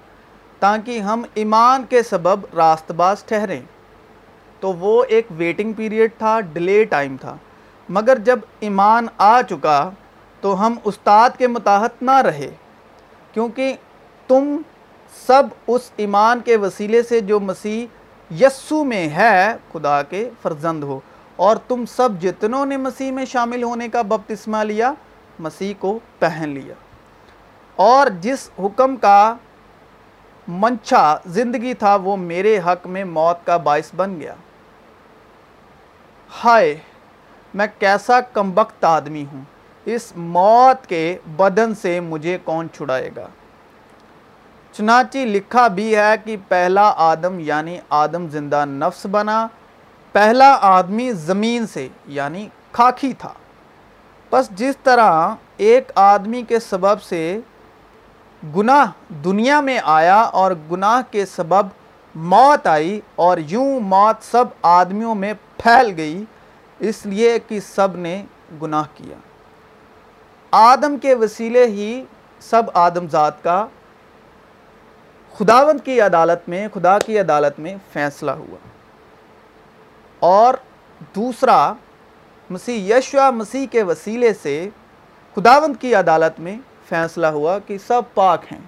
[0.59, 3.61] تاکہ ہم ایمان کے سبب راست باز ٹھہریں۔
[4.59, 7.35] تو وہ ایک ویٹنگ پیریڈ تھا ڈلے ٹائم تھا۔
[7.89, 9.89] مگر جب ایمان آ چکا
[10.41, 12.51] تو ہم استاد کے متاحت نہ رہے،
[13.33, 13.73] کیونکہ
[14.27, 14.57] تم
[15.27, 17.85] سب اس ایمان کے وسیلے سے جو مسیح
[18.33, 20.99] یسو میں ہے، خدا کے فرزند ہو۔
[21.35, 24.93] اور تم سب جتنوں نے مسیح میں شامل ہونے کا بپتسمہ لیا
[25.39, 26.73] مسیح کو پہن لیا۔
[27.75, 29.35] اور جس حکم کا
[30.47, 34.35] منچا زندگی تھا، وہ میرے حق میں موت کا باعث بن گیا۔
[36.43, 36.77] ہائے،
[37.53, 39.41] میں کیسا کمبخت آدمی ہوں۔
[39.85, 43.27] اس موت کے بدن سے مجھے کون چھڑائے گا؟
[44.71, 49.47] چنانچہ لکھا بھی ہے کہ پہلا آدم یعنی آدم زندہ نفس بنا،
[50.11, 53.33] پہلا آدمی زمین سے یعنی خاکی تھا۔
[54.31, 57.39] بس جس طرح ایک آدمی کے سبب سے
[58.55, 61.67] گناہ دنیا میں آیا اور گناہ کے سبب
[62.15, 66.23] موت آئی اور یوں موت سب آدمیوں میں پھیل گئی،
[66.79, 68.23] اس لیے کہ سب نے
[68.61, 69.17] گناہ کیا۔
[70.51, 72.03] آدم کے وسیلے ہی
[72.39, 73.67] سب آدم ذات کا
[75.37, 78.57] خداوند کی عدالت میں، خدا کی عدالت میں فیصلہ ہوا۔
[80.19, 80.53] اور
[81.15, 81.73] دوسرا
[82.49, 84.69] مسیح یشوا مسیح کے وسیلے سے
[85.35, 86.57] خداوند کی عدالت میں
[86.89, 88.59] فیصلہ ہوا کہ سب پاک ہیں،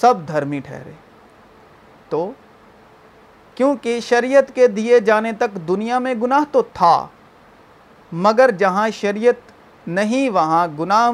[0.00, 0.92] سب دھرمی ٹھہرے۔
[2.08, 2.32] تو
[3.54, 7.06] کیونکہ شریعت کے دیے جانے تک دنیا میں گناہ تو تھا،
[8.12, 9.34] مگر جہاں شریعت
[9.88, 11.10] نہیں، وہاں گناہ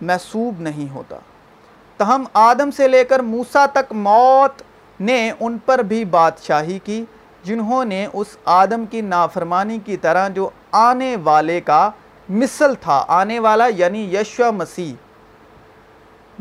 [0.00, 1.18] محسوب نہیں ہوتا۔
[1.96, 4.62] تاہم، آدم سے لے کر موسیٰ تک موت
[5.00, 7.04] نے ان پر بھی بادشاہی کی،
[7.44, 11.90] جنہوں نے اس آدم کی نافرمانی کی طرح جو آنے والے کا
[12.28, 14.94] مثل تھا۔ آنے والا یعنی یشوہ مسیح۔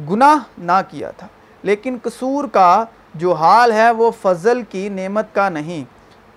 [0.10, 1.28] گناہ نہ کیا تھا۔
[1.64, 5.84] لیکن قصور کا جو حال ہے وہ فضل کی نعمت کا نہیں،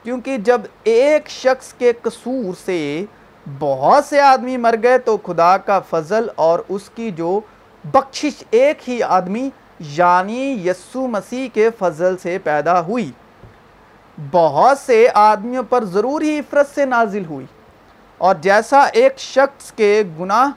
[0.05, 3.05] کیونکہ جب ایک شخص کے قصور سے
[3.59, 7.41] بہت سے آدمی مر گئے تو خدا کا فضل اور اس کی جو
[7.85, 13.11] بخشش ایک ہی آدمی یعنی یسو مسیح کے فضل سے پیدا ہوئی۔
[14.33, 17.47] بہت سے آدمیوں پر ضرور ہی عفرت سے نازل ہوئی۔
[18.19, 20.51] اور جیسا ایک شخص کے گناہ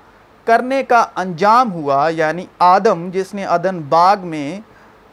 [0.47, 4.59] کرنے کا انجام ہوا یعنی آدم، جس نے عدن باغ میں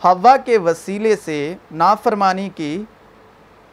[0.02, 2.84] ہوا کے وسیلے سے نافرمانی کی،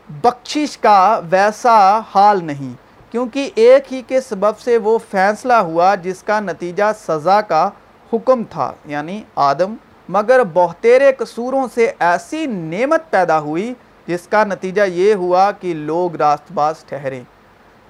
[0.09, 1.77] بخشش کا ویسا
[2.15, 2.73] حال نہیں،
[3.13, 7.69] کیونکہ ایک ہی کے سبب سے وہ فیصلہ ہوا جس کا نتیجہ سزا کا
[8.11, 9.75] حکم تھا یعنی آدم۔
[10.09, 13.73] مگر بہتیرے قصوروں سے ایسی نعمت پیدا ہوئی
[14.07, 17.23] جس کا نتیجہ یہ ہوا کہ لوگ راست باز ٹھہریں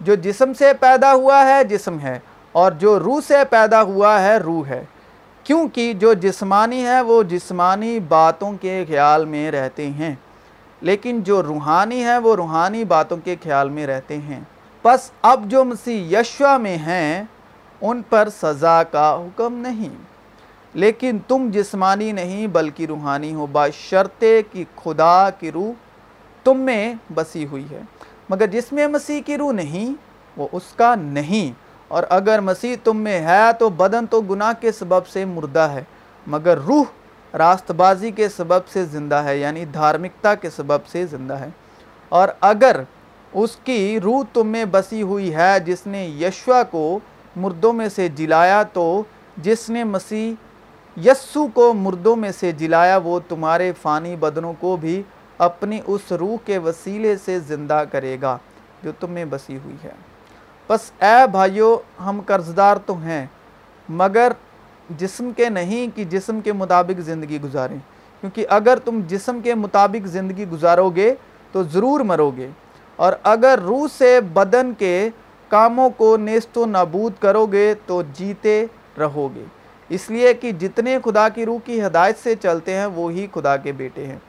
[0.03, 2.19] جو جسم سے پیدا ہوا ہے جسم ہے
[2.51, 4.85] اور جو روح سے پیدا ہوا ہے روح ہے۔
[5.43, 10.15] کیونکہ جو جسمانی ہے وہ جسمانی باتوں کے خیال میں رہتے ہیں،
[10.81, 14.39] لیکن جو روحانی ہے وہ روحانی باتوں کے خیال میں رہتے ہیں۔
[14.81, 17.23] پس اب جو مسیح یشوا میں ہیں،
[17.81, 20.13] ان پر سزا کا حکم نہیں۔
[20.73, 25.71] لیکن تم جسمانی نہیں بلکہ روحانی ہو بشرطے کہ خدا کی روح
[26.43, 27.81] تم میں بسی ہوئی ہے۔
[28.33, 29.93] مگر جس میں مسیح کی روح نہیں،
[30.37, 31.51] وہ اس کا نہیں۔
[31.87, 35.83] اور اگر مسیح تم میں ہے تو بدن تو گناہ کے سبب سے مردہ ہے،
[36.27, 36.83] مگر روح
[37.37, 41.47] راست بازی کے سبب سے زندہ ہے یعنی دھارمکتا کے سبب سے زندہ ہے۔
[42.09, 42.81] اور اگر
[43.33, 46.99] اس کی روح تم میں بسی ہوئی ہے، جس نے یشوا کو
[47.35, 49.03] مردوں میں سے جلایا، تو
[49.37, 50.33] جس نے مسیح
[51.05, 55.03] یسو کو مردوں میں سے جلایا، وہ تمہارے فانی بدنوں کو بھی
[55.43, 58.37] اپنی اس روح کے وسیلے سے زندہ کرے گا
[58.83, 59.91] جو تم میں بسی ہوئی ہے۔
[60.69, 63.25] بس اے بھائیو، ہم قرضدار تو ہیں،
[63.89, 64.31] مگر
[64.97, 67.77] جسم کے نہیں کہ جسم کے مطابق زندگی گزاریں۔
[68.21, 71.13] کیونکہ اگر تم جسم کے مطابق زندگی گزارو گے
[71.51, 72.47] تو ضرور مرو گے۔
[72.95, 75.09] اور اگر روح سے بدن کے
[75.47, 78.65] کاموں کو نیست و نابود کرو گے تو جیتے
[78.99, 79.43] رہو گے۔
[79.89, 83.71] اس لیے کہ جتنے خدا کی روح کی ہدایت سے چلتے ہیں، وہی خدا کے
[83.71, 84.19] بیٹے ہیں۔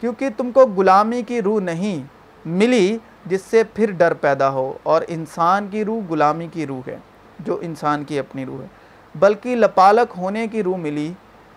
[0.00, 2.02] کیونکہ تم کو غلامی کی روح نہیں
[2.46, 6.96] ملی جس سے پھر ڈر پیدا ہو، اور انسان کی روح غلامی کی روح ہے،
[7.38, 8.66] جو انسان کی اپنی روح ہے۔
[9.14, 11.12] بلکہ لپالک ہونے کی روح ملی،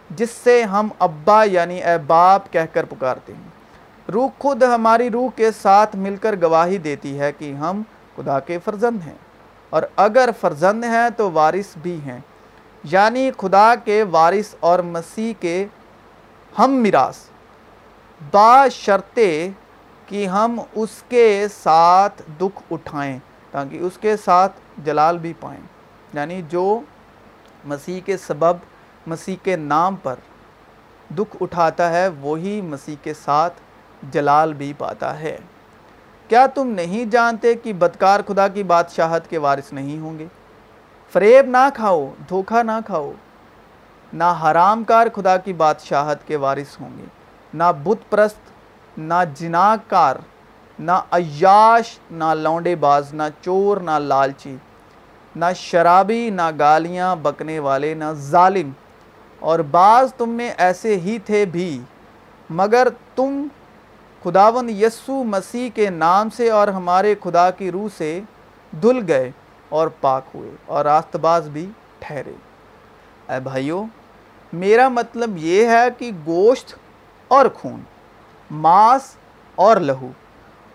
[0.10, 3.50] جس سے ہم ابا یعنی اے باپ کہہ کر پکارتے ہیں۔
[4.12, 7.82] روح خود ہماری روح کے ساتھ مل کر گواہی دیتی ہے کہ ہم
[8.16, 9.18] خدا کے فرزند ہیں۔
[9.70, 12.20] اور اگر فرزند ہیں تو وارث بھی ہیں۔
[12.84, 15.66] یعنی خدا کے وارث اور مسیح کے
[16.60, 17.16] ہم میراث۔
[18.32, 19.50] با شرطے
[20.06, 23.20] کہ ہم اس کے ساتھ دکھ اٹھائیں
[23.52, 25.62] تاکہ اس کے ساتھ جلال بھی پائیں۔
[26.14, 26.82] یعنی جو
[27.66, 28.58] مسیح کے سبب،
[29.08, 30.16] مسیح کے نام پر
[31.16, 33.54] دکھ اٹھاتا ہے، وہی مسیح کے ساتھ
[34.12, 35.38] جلال بھی پاتا ہے۔
[36.28, 40.26] کیا تم نہیں جانتے کہ بدکار خدا کی بادشاہت کے وارث نہیں ہوں گے؟
[41.12, 43.12] فریب نہ کھاؤ، دھوکہ نہ کھاؤ،
[44.14, 47.23] نہ حرام کار خدا کی بادشاہت کے وارث ہوں گے۔
[47.54, 48.52] نہ بت پرست
[48.98, 50.16] نہ جناکار،
[50.80, 54.56] نہ عیاش، نہ لونڈے باز، نہ چور، نہ لالچی،
[55.36, 58.72] نہ شرابی، نہ گالیاں بکنے والے، نہ ظالم۔
[59.40, 61.82] اور بعض تم میں ایسے ہی تھے بھی،
[62.50, 63.48] مگر تم
[64.24, 68.22] خداون یسو مسیح کے نام سے اور ہمارے خدا کی روح سے
[68.82, 69.32] دھل گئے
[69.70, 72.34] اور پاک ہوئے اور راست باز بھی ٹھہرے۔
[73.30, 73.86] اے بھائیو،
[74.54, 76.76] میرا مطلب یہ ہے کہ گوشت
[77.34, 77.82] اور خون،
[78.52, 79.16] ماس
[79.56, 80.10] اور لہو۔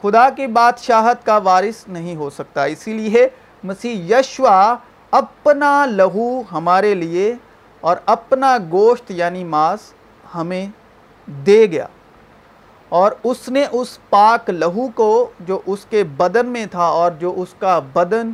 [0.03, 3.29] خدا کی بادشاہت کا وارث نہیں ہو سکتا۔ اسی لیے
[3.65, 4.77] مسیح یشوا
[5.11, 7.35] اپنا لہو ہمارے لیے
[7.81, 9.81] اور اپنا گوشت یعنی ماس
[10.35, 10.67] ہمیں
[11.27, 11.87] دے گیا۔
[12.89, 17.35] اور اس نے اس پاک لہو کو جو اس کے بدن میں تھا اور جو
[17.37, 18.31] اس کا بدن،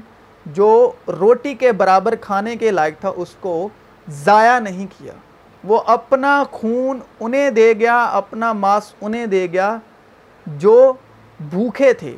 [0.46, 3.68] جو روٹی کے برابر کھانے کے لائق تھا، اس کو
[4.08, 5.12] ضائع نہیں کیا۔
[5.64, 9.76] وہ اپنا خون انہیں دے گیا، اپنا ماس انہیں دے گیا
[10.46, 10.92] جو
[11.40, 12.16] بھوکے تھے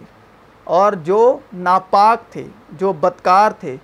[0.64, 3.76] اور جو ناپاک تھے، جو بدکار تھے۔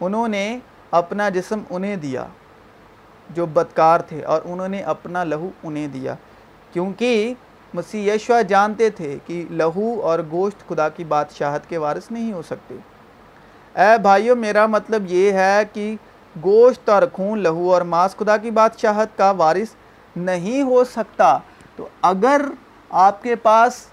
[0.00, 0.58] انہوں نے
[0.90, 2.26] اپنا جسم انہیں دیا
[3.30, 6.14] جو بدکار تھے اور انہوں نے اپنا لہو انہیں دیا۔
[6.72, 7.34] کیونکہ
[7.74, 12.42] مسیح یشوا جانتے تھے کہ لہو اور گوشت خدا کی بادشاہت کے وارث نہیں ہو
[12.42, 12.74] سکتے۔
[13.74, 15.96] اے بھائیو، میرا مطلب یہ ہے کہ
[16.42, 19.74] گوشت اور خون، لہو اور ماس، خدا کی بادشاہت کا وارث
[20.16, 21.38] نہیں ہو سکتا۔
[21.76, 22.42] تو اگر
[22.90, 23.86] آپ کے پاس،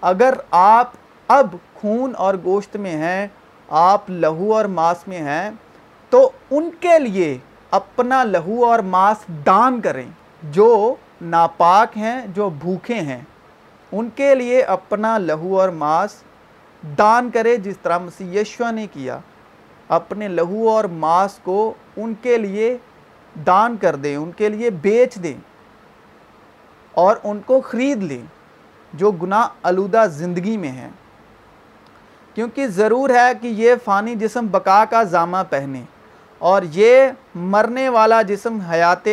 [0.00, 0.90] اگر آپ
[1.28, 3.26] اب خون اور گوشت میں ہیں،
[3.68, 5.50] آپ لہو اور ماس میں ہیں،
[6.10, 7.38] تو ان کے لیے
[7.70, 10.10] اپنا لہو اور ماس دان کریں۔
[10.42, 13.20] جو ناپاک ہیں، جو بھوکے ہیں،
[13.92, 16.10] ان کے لیے اپنا لہو اور ماس
[16.98, 19.18] دان کرے جس طرح مسیح یشوہ نے کیا۔
[19.88, 22.76] اپنے لہو اور ماس کو ان کے لیے
[23.46, 25.34] دان کر دیں، ان کے لیے بیچ دیں
[26.92, 28.22] اور ان کو خرید لیں،
[28.92, 30.90] جو گناہ علودہ زندگی میں ہیں۔
[32.34, 35.82] کیونکہ ضرور ہے کہ یہ فانی جسم بقا کا زامہ پہنے
[36.38, 39.08] اور یہ مرنے والا جسم حیات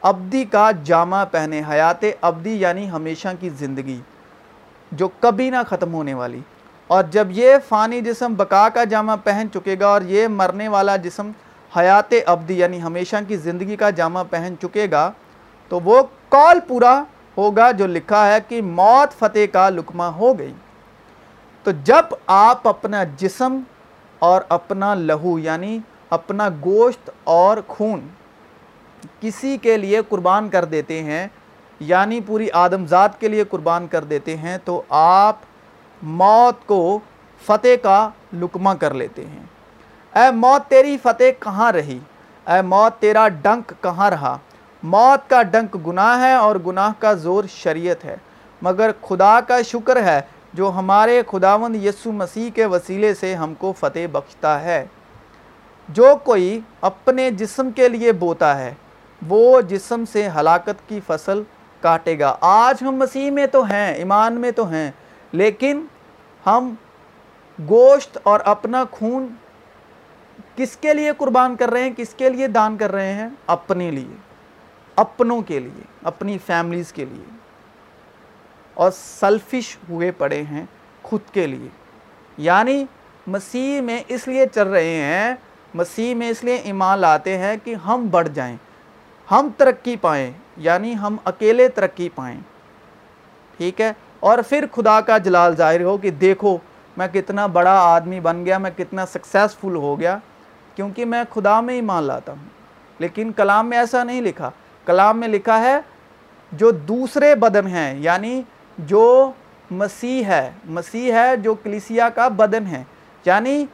[0.00, 4.00] ابدی کا جامع پہنے، حیات ابدی یعنی ہمیشہ کی زندگی
[4.92, 6.40] جو کبھی نہ ختم ہونے والی۔
[6.90, 10.96] اور جب یہ فانی جسم بقا کا جامع پہن چکے گا اور یہ مرنے والا
[10.96, 11.30] جسم
[11.72, 15.10] حیات ابدی یعنی ہمیشہ کی زندگی کا جامع پہن چکے گا،
[15.70, 17.02] تو وہ کال پورا
[17.36, 20.52] ہوگا جو لکھا ہے کہ موت فتح کا لکمہ ہو گئی۔
[21.66, 23.58] تو جب آپ اپنا جسم
[24.22, 25.78] اور اپنا لہو یعنی
[26.10, 28.06] اپنا گوشت اور خون
[29.20, 31.26] کسی کے لیے قربان کر دیتے ہیں
[31.80, 35.36] یعنی پوری آدم ذات کے لیے قربان کر دیتے ہیں، تو آپ
[36.04, 36.98] موت کو
[37.46, 39.42] فتح کا لکمہ کر لیتے ہیں۔
[40.14, 41.98] اے موت تیری فتح کہاں رہی؟
[42.46, 44.38] اے موت تیرا ڈنک کہاں رہا؟
[44.82, 48.16] موت کا ڈنک گناہ ہے اور گناہ کا زور شریعت ہے۔
[48.62, 50.20] مگر خدا کا شکر ہے
[50.54, 54.86] جو ہمارے خداوند یسو مسیح کے وسیلے سے ہم کو فتح بخشتا ہے۔
[55.88, 58.74] جو کوئی اپنے جسم کے لیے بوتا ہے،
[59.28, 61.42] وہ جسم سے ہلاکت کی فصل
[61.80, 64.90] کاٹے گا۔ آج ہم مسیح میں تو ہیں، ایمان میں تو ہیں،
[65.32, 65.84] لیکن
[66.46, 66.74] ہم
[67.70, 69.26] گوشت اور اپنا خون
[70.56, 73.90] کس کے لیے قربان کر رہے ہیں؟ کس کے لیے دان کر رہے ہیں؟ اپنے
[73.90, 74.16] لیے،
[74.96, 77.24] اپنوں کے لیے، اپنی فیملیز کے لیے۔
[78.74, 80.66] اور سلفش ہوئے پڑے ہیں
[81.02, 81.68] خود کے لیے۔
[82.38, 82.84] یعنی
[83.26, 85.34] مسیح میں اس لیے چل رہے ہیں،
[85.74, 88.56] مسیح میں اس لیے ایمان لاتے ہیں کہ ہم بڑھ جائیں،
[89.30, 92.40] ہم ترقی پائیں یعنی ہم اکیلے ترقی پائیں۔
[93.56, 93.92] ٹھیک ہے؟
[94.24, 96.58] اور پھر خدا کا جلال ظاہر ہو کہ دیکھو،
[96.96, 100.18] میں کتنا بڑا آدمی بن گیا، میں کتنا سکسیسفل ہو گیا،
[100.74, 102.48] کیونکہ میں خدا میں ایمان لاتا ہوں۔
[102.98, 104.50] لیکن کلام میں ایسا نہیں لکھا۔
[104.86, 105.80] کلام میں لکھا ہے،
[106.52, 108.42] جو دوسرے بدن ہیں یعنی
[108.78, 109.30] جو
[109.70, 112.84] مسیح ہے مسیح ہے جو کلیسیا کا بدن ہے۔
[113.24, 113.66] یعنی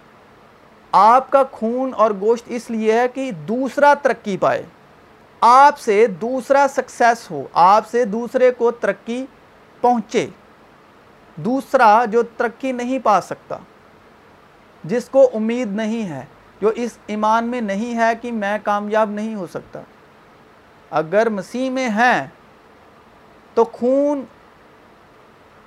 [0.93, 4.63] آپ کا خون اور گوشت اس لیے ہے کہ دوسرا ترقی پائے۔
[5.41, 9.27] آپ سے دوسرا سکسیس ہو، آپ سے دوسرے کو ترقی
[9.81, 10.27] پہنچے۔
[11.44, 13.59] دوسرا جو ترقی نہیں پا سکتا،
[14.85, 16.24] جس کو امید نہیں ہے،
[16.61, 19.81] جو اس ایمان میں نہیں ہے کہ میں کامیاب نہیں ہو سکتا۔
[20.90, 22.26] اگر مسیح میں ہیں
[23.55, 24.24] تو خون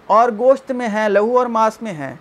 [0.08, 2.16] اور گوشت میں ہیں، لہو اور ماس میں ہیں۔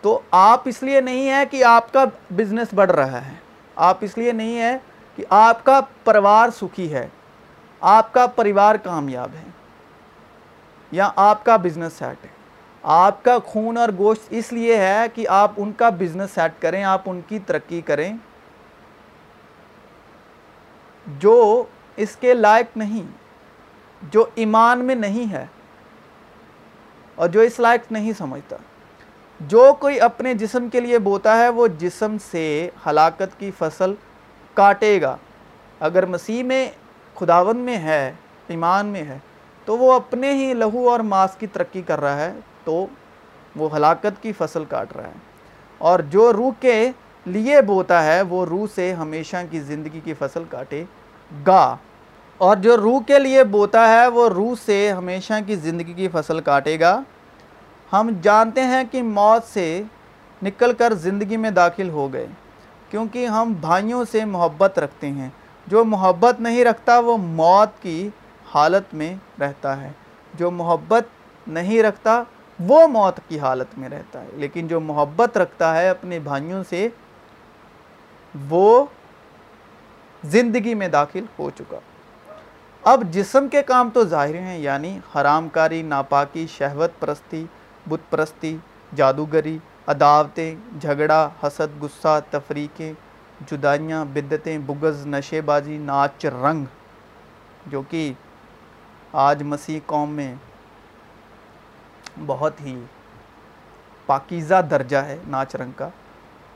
[0.00, 3.34] تو آپ اس لیے نہیں ہے کہ آپ کا بزنس بڑھ رہا ہے۔
[3.76, 4.78] آپ اس لیے نہیں ہے
[5.16, 7.08] کہ آپ کا پریوار سکھی ہے۔
[7.80, 9.50] آپ کا پریوار کامیاب ہے۔
[10.90, 12.41] یا آپ کا بزنس سیٹ ہے۔
[12.82, 16.84] آپ کا خون اور گوشت اس لیے ہے کہ آپ ان کا بزنس سیٹ کریں،
[16.84, 18.16] آپ ان کی ترقی کریں،
[21.06, 21.64] جو
[21.96, 23.06] اس کے لائق نہیں،
[24.02, 25.46] جو ایمان میں نہیں ہے
[27.14, 28.56] اور جو اس لائق نہیں سمجھتا۔
[29.40, 33.94] جو کوئی اپنے جسم کے لیے بوتا ہے، وہ جسم سے ہلاکت کی فصل
[34.54, 35.16] کاٹے گا۔
[35.80, 36.70] اگر مسیح میں
[37.14, 38.12] خداون میں ہے،
[38.48, 39.18] ایمان میں ہے،
[39.64, 42.32] تو وہ اپنے ہی لہو اور ماس کی ترقی کر رہا ہے۔
[42.64, 42.86] تو
[43.56, 45.32] وہ ہلاکت کی فصل کاٹ رہا ہے۔
[45.78, 46.90] اور جو روح کے
[47.26, 50.84] لیے بوتا ہے، وہ روح سے ہمیشہ کی زندگی کی فصل کاٹے
[51.46, 51.76] گا۔
[52.38, 56.40] اور جو روح کے لیے بوتا ہے، وہ روح سے ہمیشہ کی زندگی کی فصل
[56.40, 57.02] کاٹے گا۔
[57.92, 59.82] ہم جانتے ہیں کہ موت سے
[60.42, 62.26] نکل کر زندگی میں داخل ہو گئے،
[62.90, 65.28] کیونکہ ہم بھائیوں سے محبت رکھتے ہیں۔
[65.66, 68.08] جو محبت نہیں رکھتا، وہ موت کی
[68.54, 69.92] حالت میں رہتا ہے۔
[70.34, 71.02] جو محبت
[71.48, 72.22] نہیں رکھتا
[72.60, 76.88] وہ موت کی حالت میں رہتا ہے۔ لیکن جو محبت رکھتا ہے اپنے بھائیوں سے،
[78.50, 78.86] وہ
[80.24, 81.78] زندگی میں داخل ہو چکا۔
[82.82, 87.44] اب جسم کے کام تو ظاہر ہیں یعنی حرام کاری، ناپاکی، شہوت پرستی،
[87.86, 88.56] بت پرستی،
[88.96, 92.92] جادوگری، عداوتیں، جھگڑا، حسد، غصہ، تفریقیں،
[93.50, 96.64] جدائیاں بدتیں بغض، نشے بازی، ناچ رنگ،
[97.66, 98.12] جو کہ
[99.12, 100.34] آج مسیح قوم میں
[102.26, 102.80] بہت ہی
[104.06, 105.88] پاکیزہ درجہ ہے ناچ رنگ کا۔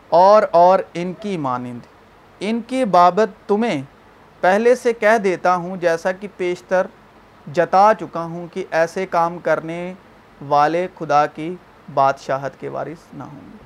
[0.09, 1.81] اور اور ان کی مانند۔
[2.41, 3.83] ان کی بابت تمہیں
[4.41, 6.87] پہلے سے کہہ دیتا ہوں، جیسا کہ پیشتر
[7.53, 9.95] جتا چکا ہوں کہ ایسے کام کرنے
[10.49, 11.57] والے خدا کی
[11.95, 13.57] بادشاہت کے وارث نہ ہوں گے۔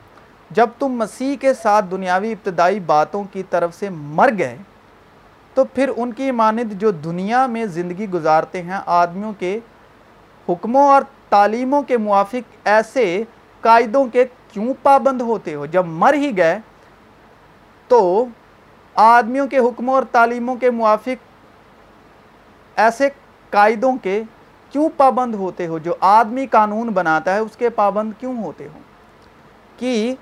[0.51, 4.57] جب تم مسیح کے ساتھ دنیاوی ابتدائی باتوں کی طرف سے مر گئے،
[5.55, 9.59] تو پھر ان کی مانند جو دنیا میں زندگی گزارتے ہیں، آدمیوں کے
[10.49, 13.23] حکموں اور تعلیموں کے موافق ایسے
[13.61, 16.59] قائدوں کے کیوں پابند ہوتے ہو؟ جب مر ہی گئے
[17.89, 18.25] تو
[18.95, 21.31] آدمیوں کے حکموں اور تعلیموں کے موافق
[22.77, 23.09] ایسے
[23.51, 24.23] قائدوں کے
[24.71, 28.79] کیوں پابند ہوتے ہو؟ جو آدمی قانون بناتا ہے، اس کے پابند کیوں ہوتے ہو؟
[29.77, 30.15] کہ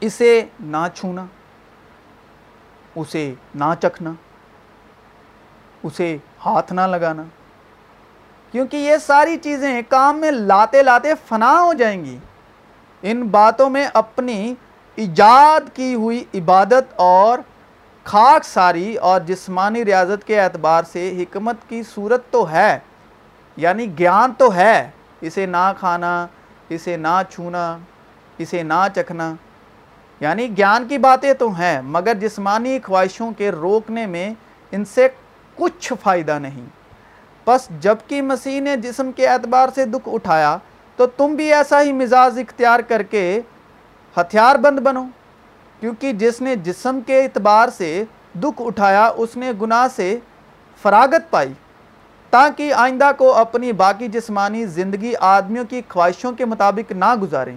[0.00, 1.26] اسے نہ چھونا،
[2.94, 4.12] اسے نہ چکھنا،
[5.82, 6.16] اسے
[6.46, 7.22] ہاتھ نہ لگانا۔
[8.54, 12.18] کیونکہ یہ ساری چیزیں کام میں لاتے لاتے فنا ہو جائیں گی۔
[13.02, 14.54] ان باتوں میں اپنی
[14.96, 17.38] ایجاد کی ہوئی عبادت اور
[18.04, 22.78] خاک ساری اور جسمانی ریاضت کے اعتبار سے حکمت کی صورت تو ہے
[23.56, 24.90] یعنی گیان تو ہے۔
[25.20, 26.26] اسے نہ کھانا،
[26.68, 27.78] اسے نہ چھونا،
[28.38, 29.34] اسے نہ چکھنا۔
[30.20, 34.34] یعنی گیان کی باتیں تو ہیں، مگر جسمانی خواہشوں کے روکنے میں
[34.70, 35.08] ان سے
[35.54, 36.83] کچھ فائدہ نہیں۔
[37.46, 40.56] بس جبکہ مسیح نے جسم کے اعتبار سے دکھ اٹھایا،
[40.98, 43.40] تو تم بھی ایسا ہی مزاج اختیار کر کے
[44.16, 45.04] ہتھیار بند بنو،
[45.82, 48.04] کیونکہ جس نے جسم کے اعتبار سے
[48.42, 50.18] دکھ اٹھایا، اس نے گناہ سے
[50.82, 51.52] فراغت پائی۔
[52.32, 57.56] تاکہ آئندہ کو اپنی باقی جسمانی زندگی آدمیوں کی خواہشوں کے مطابق نہ گزاریں،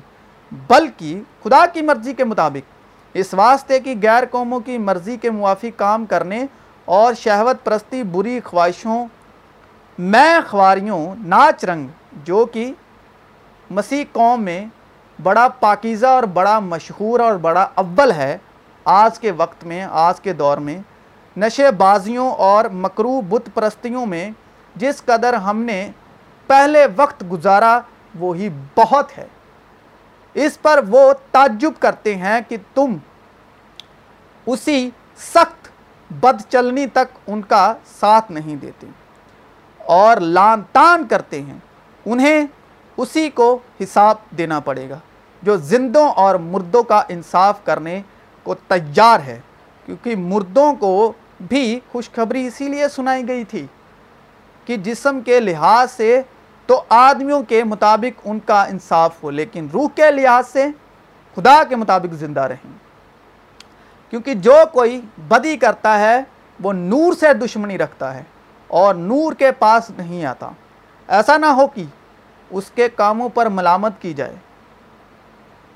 [0.52, 5.78] بلکہ خدا کی مرضی کے مطابق، اس واسطے کی غیر قوموں کی مرضی کے موافق
[5.80, 6.46] کام کرنے
[6.86, 9.06] اور شہوت پرستی بری خواہشوں
[10.00, 11.88] میں خواریوں ناچ رنگ
[12.24, 12.74] جو کہ
[13.70, 14.66] مسیح قوم میں
[15.24, 18.38] بڑا پاکیزہ اور بڑا مشہور اور بڑا اول ہے،
[18.86, 20.78] آج کے وقت میں، آج کے دور میں
[21.38, 24.32] نشے بازیوں اور مکرو بت پرستیوں میں
[24.76, 25.92] جس قدر ہم نے
[26.48, 27.80] پہلے وقت گزارا،
[28.20, 29.28] وہی بہت ہے۔
[30.34, 32.96] اس پر وہ تعجب کرتے ہیں کہ تم
[34.46, 35.68] اسی سخت
[36.10, 38.88] بد چلنی تک ان کا ساتھ نہیں دیتے۔
[39.88, 41.58] اور لان تان کرتے ہیں،
[42.06, 42.46] انہیں
[42.98, 45.00] اسی کو حساب دینا پڑے گا،
[45.42, 48.02] جو زندوں اور مردوں کا انصاف کرنے
[48.44, 49.40] کو تیار ہے،
[49.86, 51.12] کیونکہ مردوں کو
[51.48, 53.66] بھی خوشخبری اسی لیے سنائی گئی تھی
[54.66, 56.22] کہ جسم کے لحاظ سے
[56.66, 60.68] تو آدمیوں کے مطابق ان کا انصاف ہو، لیکن روح کے لحاظ سے
[61.36, 62.72] خدا کے مطابق زندہ رہیں۔
[64.10, 66.22] کیونکہ جو کوئی بدی کرتا ہے،
[66.64, 68.24] وہ نور سے دشمنی رکھتا ہے۔
[68.68, 70.50] اور نور کے پاس نہیں آتا۔
[71.08, 71.84] ایسا نہ ہو کہ
[72.50, 74.36] اس کے کاموں پر ملامت کی جائے۔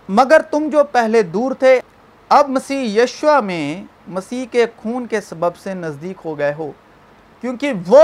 [0.10, 1.80] مگر تم جو پہلے دور تھے،
[2.30, 6.72] اب مسیح یشوا میں مسیح کے خون کے سبب سے نزدیک ہو گئے ہو،
[7.42, 8.04] کیونکہ وہ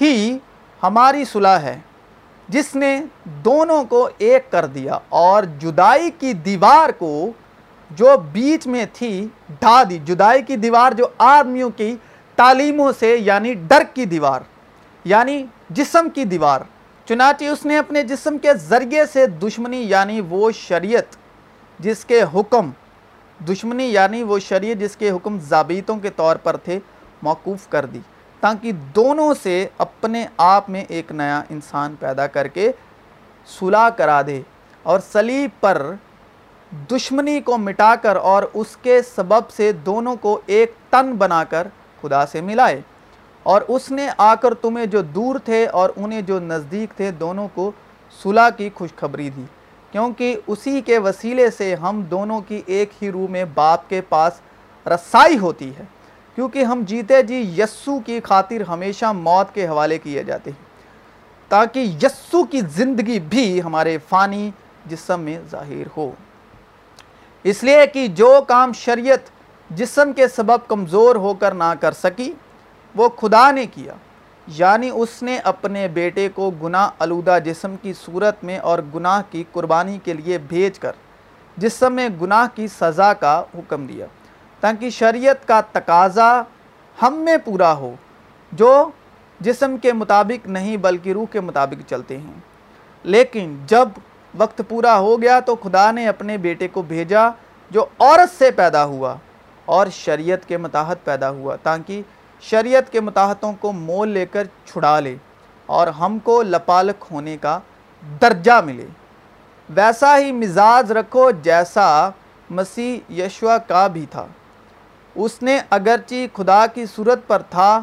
[0.00, 0.38] ہی
[0.82, 1.78] ہماری صلح ہے،
[2.48, 7.30] جس نے دونوں کو ایک کر دیا اور جدائی کی دیوار کو
[7.90, 9.28] جو بیچ میں تھی،
[9.60, 11.94] ڈھا دی۔ جدائی کی دیوار جو آدمیوں کی
[12.36, 14.40] تعلیموں سے یعنی ڈر کی دیوار
[15.04, 16.60] یعنی جسم کی دیوار۔
[17.06, 21.16] چنانچہ اس نے اپنے جسم کے ذریعے سے دشمنی یعنی وہ شریعت
[21.78, 22.70] جس کے حکم،
[23.48, 26.78] دشمنی یعنی وہ شریعت جس کے حکم ضابطوں کے طور پر تھے،
[27.22, 28.00] موقوف کر دی۔
[28.40, 32.72] تاکہ دونوں سے اپنے آپ میں ایک نیا انسان پیدا کر کے
[33.58, 34.40] صلح کرا دے
[34.82, 35.90] اور صلیب پر
[36.90, 41.68] دشمنی کو مٹا کر اور اس کے سبب سے دونوں کو ایک تن بنا کر
[42.04, 42.80] خدا سے ملائے
[43.46, 47.48] اور اس نے آ کر تمہیں جو دور تھے اور انہیں جو نزدیک تھے دونوں
[47.54, 47.70] کو
[48.22, 49.44] صلح کی خوشخبری دی،
[49.92, 54.40] کیونکہ اسی کے وسیلے سے ہم دونوں کی ایک ہی روح میں باپ کے پاس
[54.86, 55.84] رسائی ہوتی ہے۔
[56.38, 60.64] کیونکہ ہم جیتے جی یسو کی خاطر ہمیشہ موت کے حوالے کیے جاتے ہیں،
[61.50, 64.50] تاکہ یسو کی زندگی بھی ہمارے فانی
[64.86, 66.10] جسم میں ظاہر ہو۔
[67.44, 69.30] اس لیے کہ جو کام شریعت
[69.70, 72.32] جسم کے سبب کمزور ہو کر نہ کر سکی،
[72.94, 73.92] وہ خدا نے کیا۔
[74.46, 79.44] یعنی اس نے اپنے بیٹے کو گناہ علودہ جسم کی صورت میں اور گناہ کی
[79.52, 80.92] قربانی کے لیے بھیج کر
[81.56, 84.06] جسم میں گناہ کی سزا کا حکم دیا۔
[84.60, 86.42] تاکہ شریعت کا تقاضا
[87.02, 87.94] ہم میں پورا ہو،
[88.52, 88.90] جو
[89.40, 92.34] جسم کے مطابق نہیں بلکہ روح کے مطابق چلتے ہیں۔
[93.04, 93.88] لیکن جب
[94.38, 97.28] وقت پورا ہو گیا تو خدا نے اپنے بیٹے کو بھیجا،
[97.70, 99.16] جو عورت سے پیدا ہوا۔
[99.64, 102.02] اور شریعت کے متحد پیدا ہوا تاکہ
[102.40, 105.16] شریعت کے متحدوں کو مول لے کر چھڑا لے
[105.66, 107.58] اور ہم کو لپالک ہونے کا
[108.22, 108.86] درجہ ملے۔
[109.70, 112.08] ویسا ہی مزاج رکھو جیسا
[112.50, 114.26] مسیح یشوا کا بھی تھا۔
[115.14, 117.80] اس نے اگرچہ خدا کی صورت پر تھا،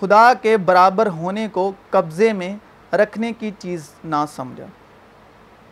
[0.00, 2.56] خدا کے برابر ہونے کو قبضے میں
[2.92, 4.66] رکھنے کی چیز نہ سمجھا،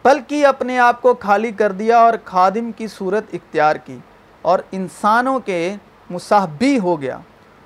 [0.05, 3.99] بلکہ اپنے آپ کو خالی کر دیا اور خادم کی صورت اختیار کی۔
[4.43, 5.77] اور انسانوں کے
[6.11, 7.19] مصحبی ہو گیا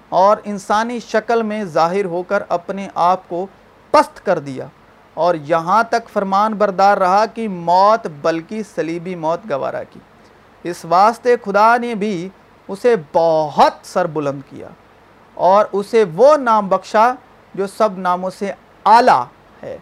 [0.09, 3.47] اور انسانی شکل میں ظاہر ہو کر اپنے آپ کو
[3.91, 4.67] پست کر دیا
[5.15, 10.01] اور یہاں تک فرمان بردار رہا کہ موت بلکہ سلیبی موت گوارا کی۔
[10.65, 12.29] اس واسطے خدا نے بھی
[12.69, 14.69] اسے بہت سر بلند کیا
[15.35, 17.13] اور اسے وہ نام بخشا
[17.55, 18.53] جو سب ناموں سے
[18.85, 19.25] اعلیٰ
[19.63, 19.77] ہے،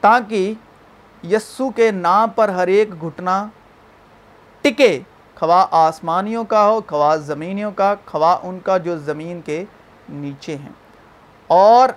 [0.00, 0.52] تاکہ
[1.22, 3.46] یسو کے نام پر ہر ایک گھٹنا
[4.60, 4.98] ٹکے۔
[5.40, 9.64] خواہ آسمانیوں کا ہو، خواہ زمینیوں کا، خواہ ان کا جو زمین کے
[10.08, 10.72] نیچے ہیں۔
[11.46, 11.88] اور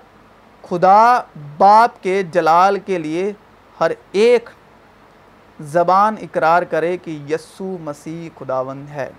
[0.70, 1.22] خدا
[1.58, 3.34] باپ کے جلال کے لیے
[3.80, 4.50] ہر ایک
[5.60, 9.12] زبان اقرار کرے کہ یسو مسیح خداوند ہے۔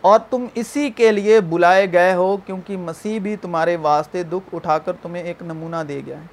[0.00, 4.78] اور تم اسی کے لیے بلائے گئے ہو، کیونکہ مسیح بھی تمہارے واسطے دکھ اٹھا
[4.78, 6.26] کر تمہیں ایک نمونہ دے گیا ہے۔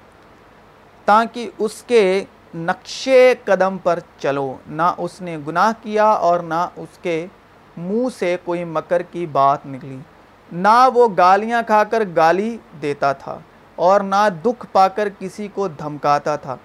[1.05, 2.23] تاکہ اس کے
[2.55, 7.25] نقشے قدم پر چلو۔ نہ اس نے گناہ کیا اور نہ اس کے
[7.77, 9.97] منہ سے کوئی مکر کی بات نکلی۔
[10.51, 13.37] نہ وہ گالیاں کھا کر گالی دیتا تھا
[13.75, 16.55] اور نہ دکھ پا کر کسی کو دھمکاتا تھا،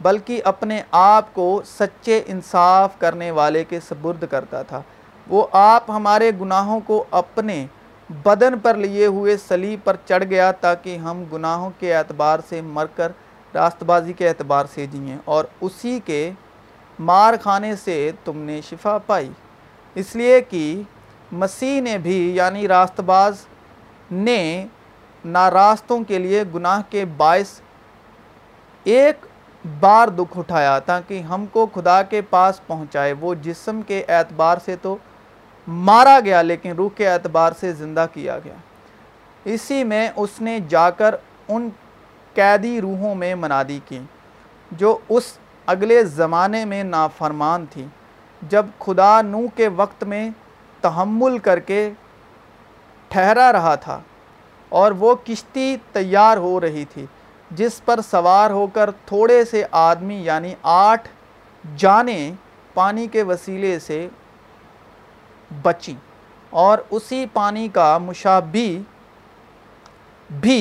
[0.00, 4.80] بلکہ اپنے آپ کو سچے انصاف کرنے والے کے سبرد کرتا تھا۔
[5.28, 7.66] وہ آپ ہمارے گناہوں کو اپنے
[8.24, 12.86] بدن پر لیے ہوئے سلیب پر چڑھ گیا تاکہ ہم گناہوں کے اعتبار سے مر
[12.94, 13.12] کر
[13.56, 16.30] راست بازی کے اعتبار سے جئیں اور اسی کے
[16.98, 19.30] مار کھانے سے تم نے شفا پائی۔
[19.94, 20.82] اس لیے کہ
[21.32, 23.46] مسیح نے بھی یعنی راست باز
[24.10, 24.66] نے
[25.24, 27.60] ناراستوں کے لیے گناہ کے باعث
[28.84, 29.26] ایک
[29.80, 34.76] بار دکھ اٹھایا تاکہ ہم کو خدا کے پاس پہنچائے۔ وہ جسم کے اعتبار سے
[34.82, 34.96] تو
[35.68, 38.54] مارا گیا لیکن روح کے اعتبار سے زندہ کیا گیا۔
[39.44, 41.14] اسی میں اس نے جا کر
[41.48, 41.68] ان
[42.36, 43.98] قیدی روحوں میں منادی کی،
[44.70, 45.36] جو اس
[45.68, 47.86] اگلے زمانے میں نافرمان تھی،
[48.42, 50.28] جب خدا نو کے وقت میں
[50.80, 51.88] تحمل کر کے
[53.10, 53.98] ٹھہرا رہا تھا
[54.72, 57.04] اور وہ کشتی تیار ہو رہی تھی،
[57.50, 61.08] جس پر سوار ہو کر تھوڑے سے آدمی یعنی آٹھ
[61.64, 62.32] جانیں
[62.74, 64.06] پانی کے وسیلے سے
[65.62, 65.94] بچیں
[66.52, 68.68] اور اسی پانی کا مشابہ
[70.30, 70.58] بھی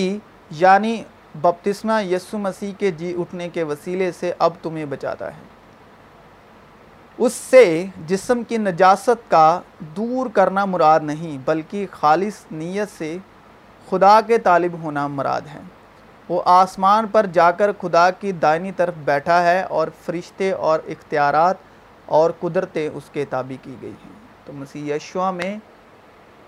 [0.51, 0.95] یعنی
[1.41, 5.41] بپتسمہ یسو مسیح کے جی اٹھنے کے وسیلے سے اب تمہیں بچاتا ہے۔
[7.17, 13.17] اس سے جسم کی نجاست کا دور کرنا مراد نہیں، بلکہ خالص نیت سے
[13.89, 15.59] خدا کے طالب ہونا مراد ہے۔
[16.29, 21.55] وہ آسمان پر جا کر خدا کی دائنی طرف بیٹھا ہے اور فرشتے اور اختیارات
[22.05, 24.15] اور قدرتیں اس کے تابع کی گئی ہیں۔
[24.45, 25.57] تو مسیح یشوا میں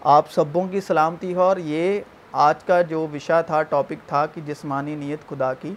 [0.01, 2.01] آپ سبوں کی سلامتی ہو اور یہ
[2.31, 5.73] آج کا جو وشا تھا، ٹاپک تھا کہ جسمانی نیت خدا کی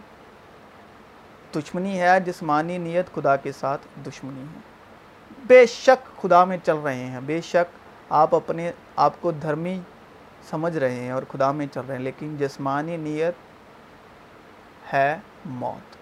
[1.55, 4.61] دشمنی ہے، جسمانی نیت خدا کے ساتھ دشمنی ہے۔
[5.47, 7.79] بے شک خدا میں چل رہے ہیں، بے شک
[8.11, 9.81] آپ اپنے آپ کو دھرمی
[10.51, 13.35] سمجھ رہے ہیں اور خدا میں چل رہے ہیں، لیکن جسمانی نیت
[14.93, 15.97] ہے موت۔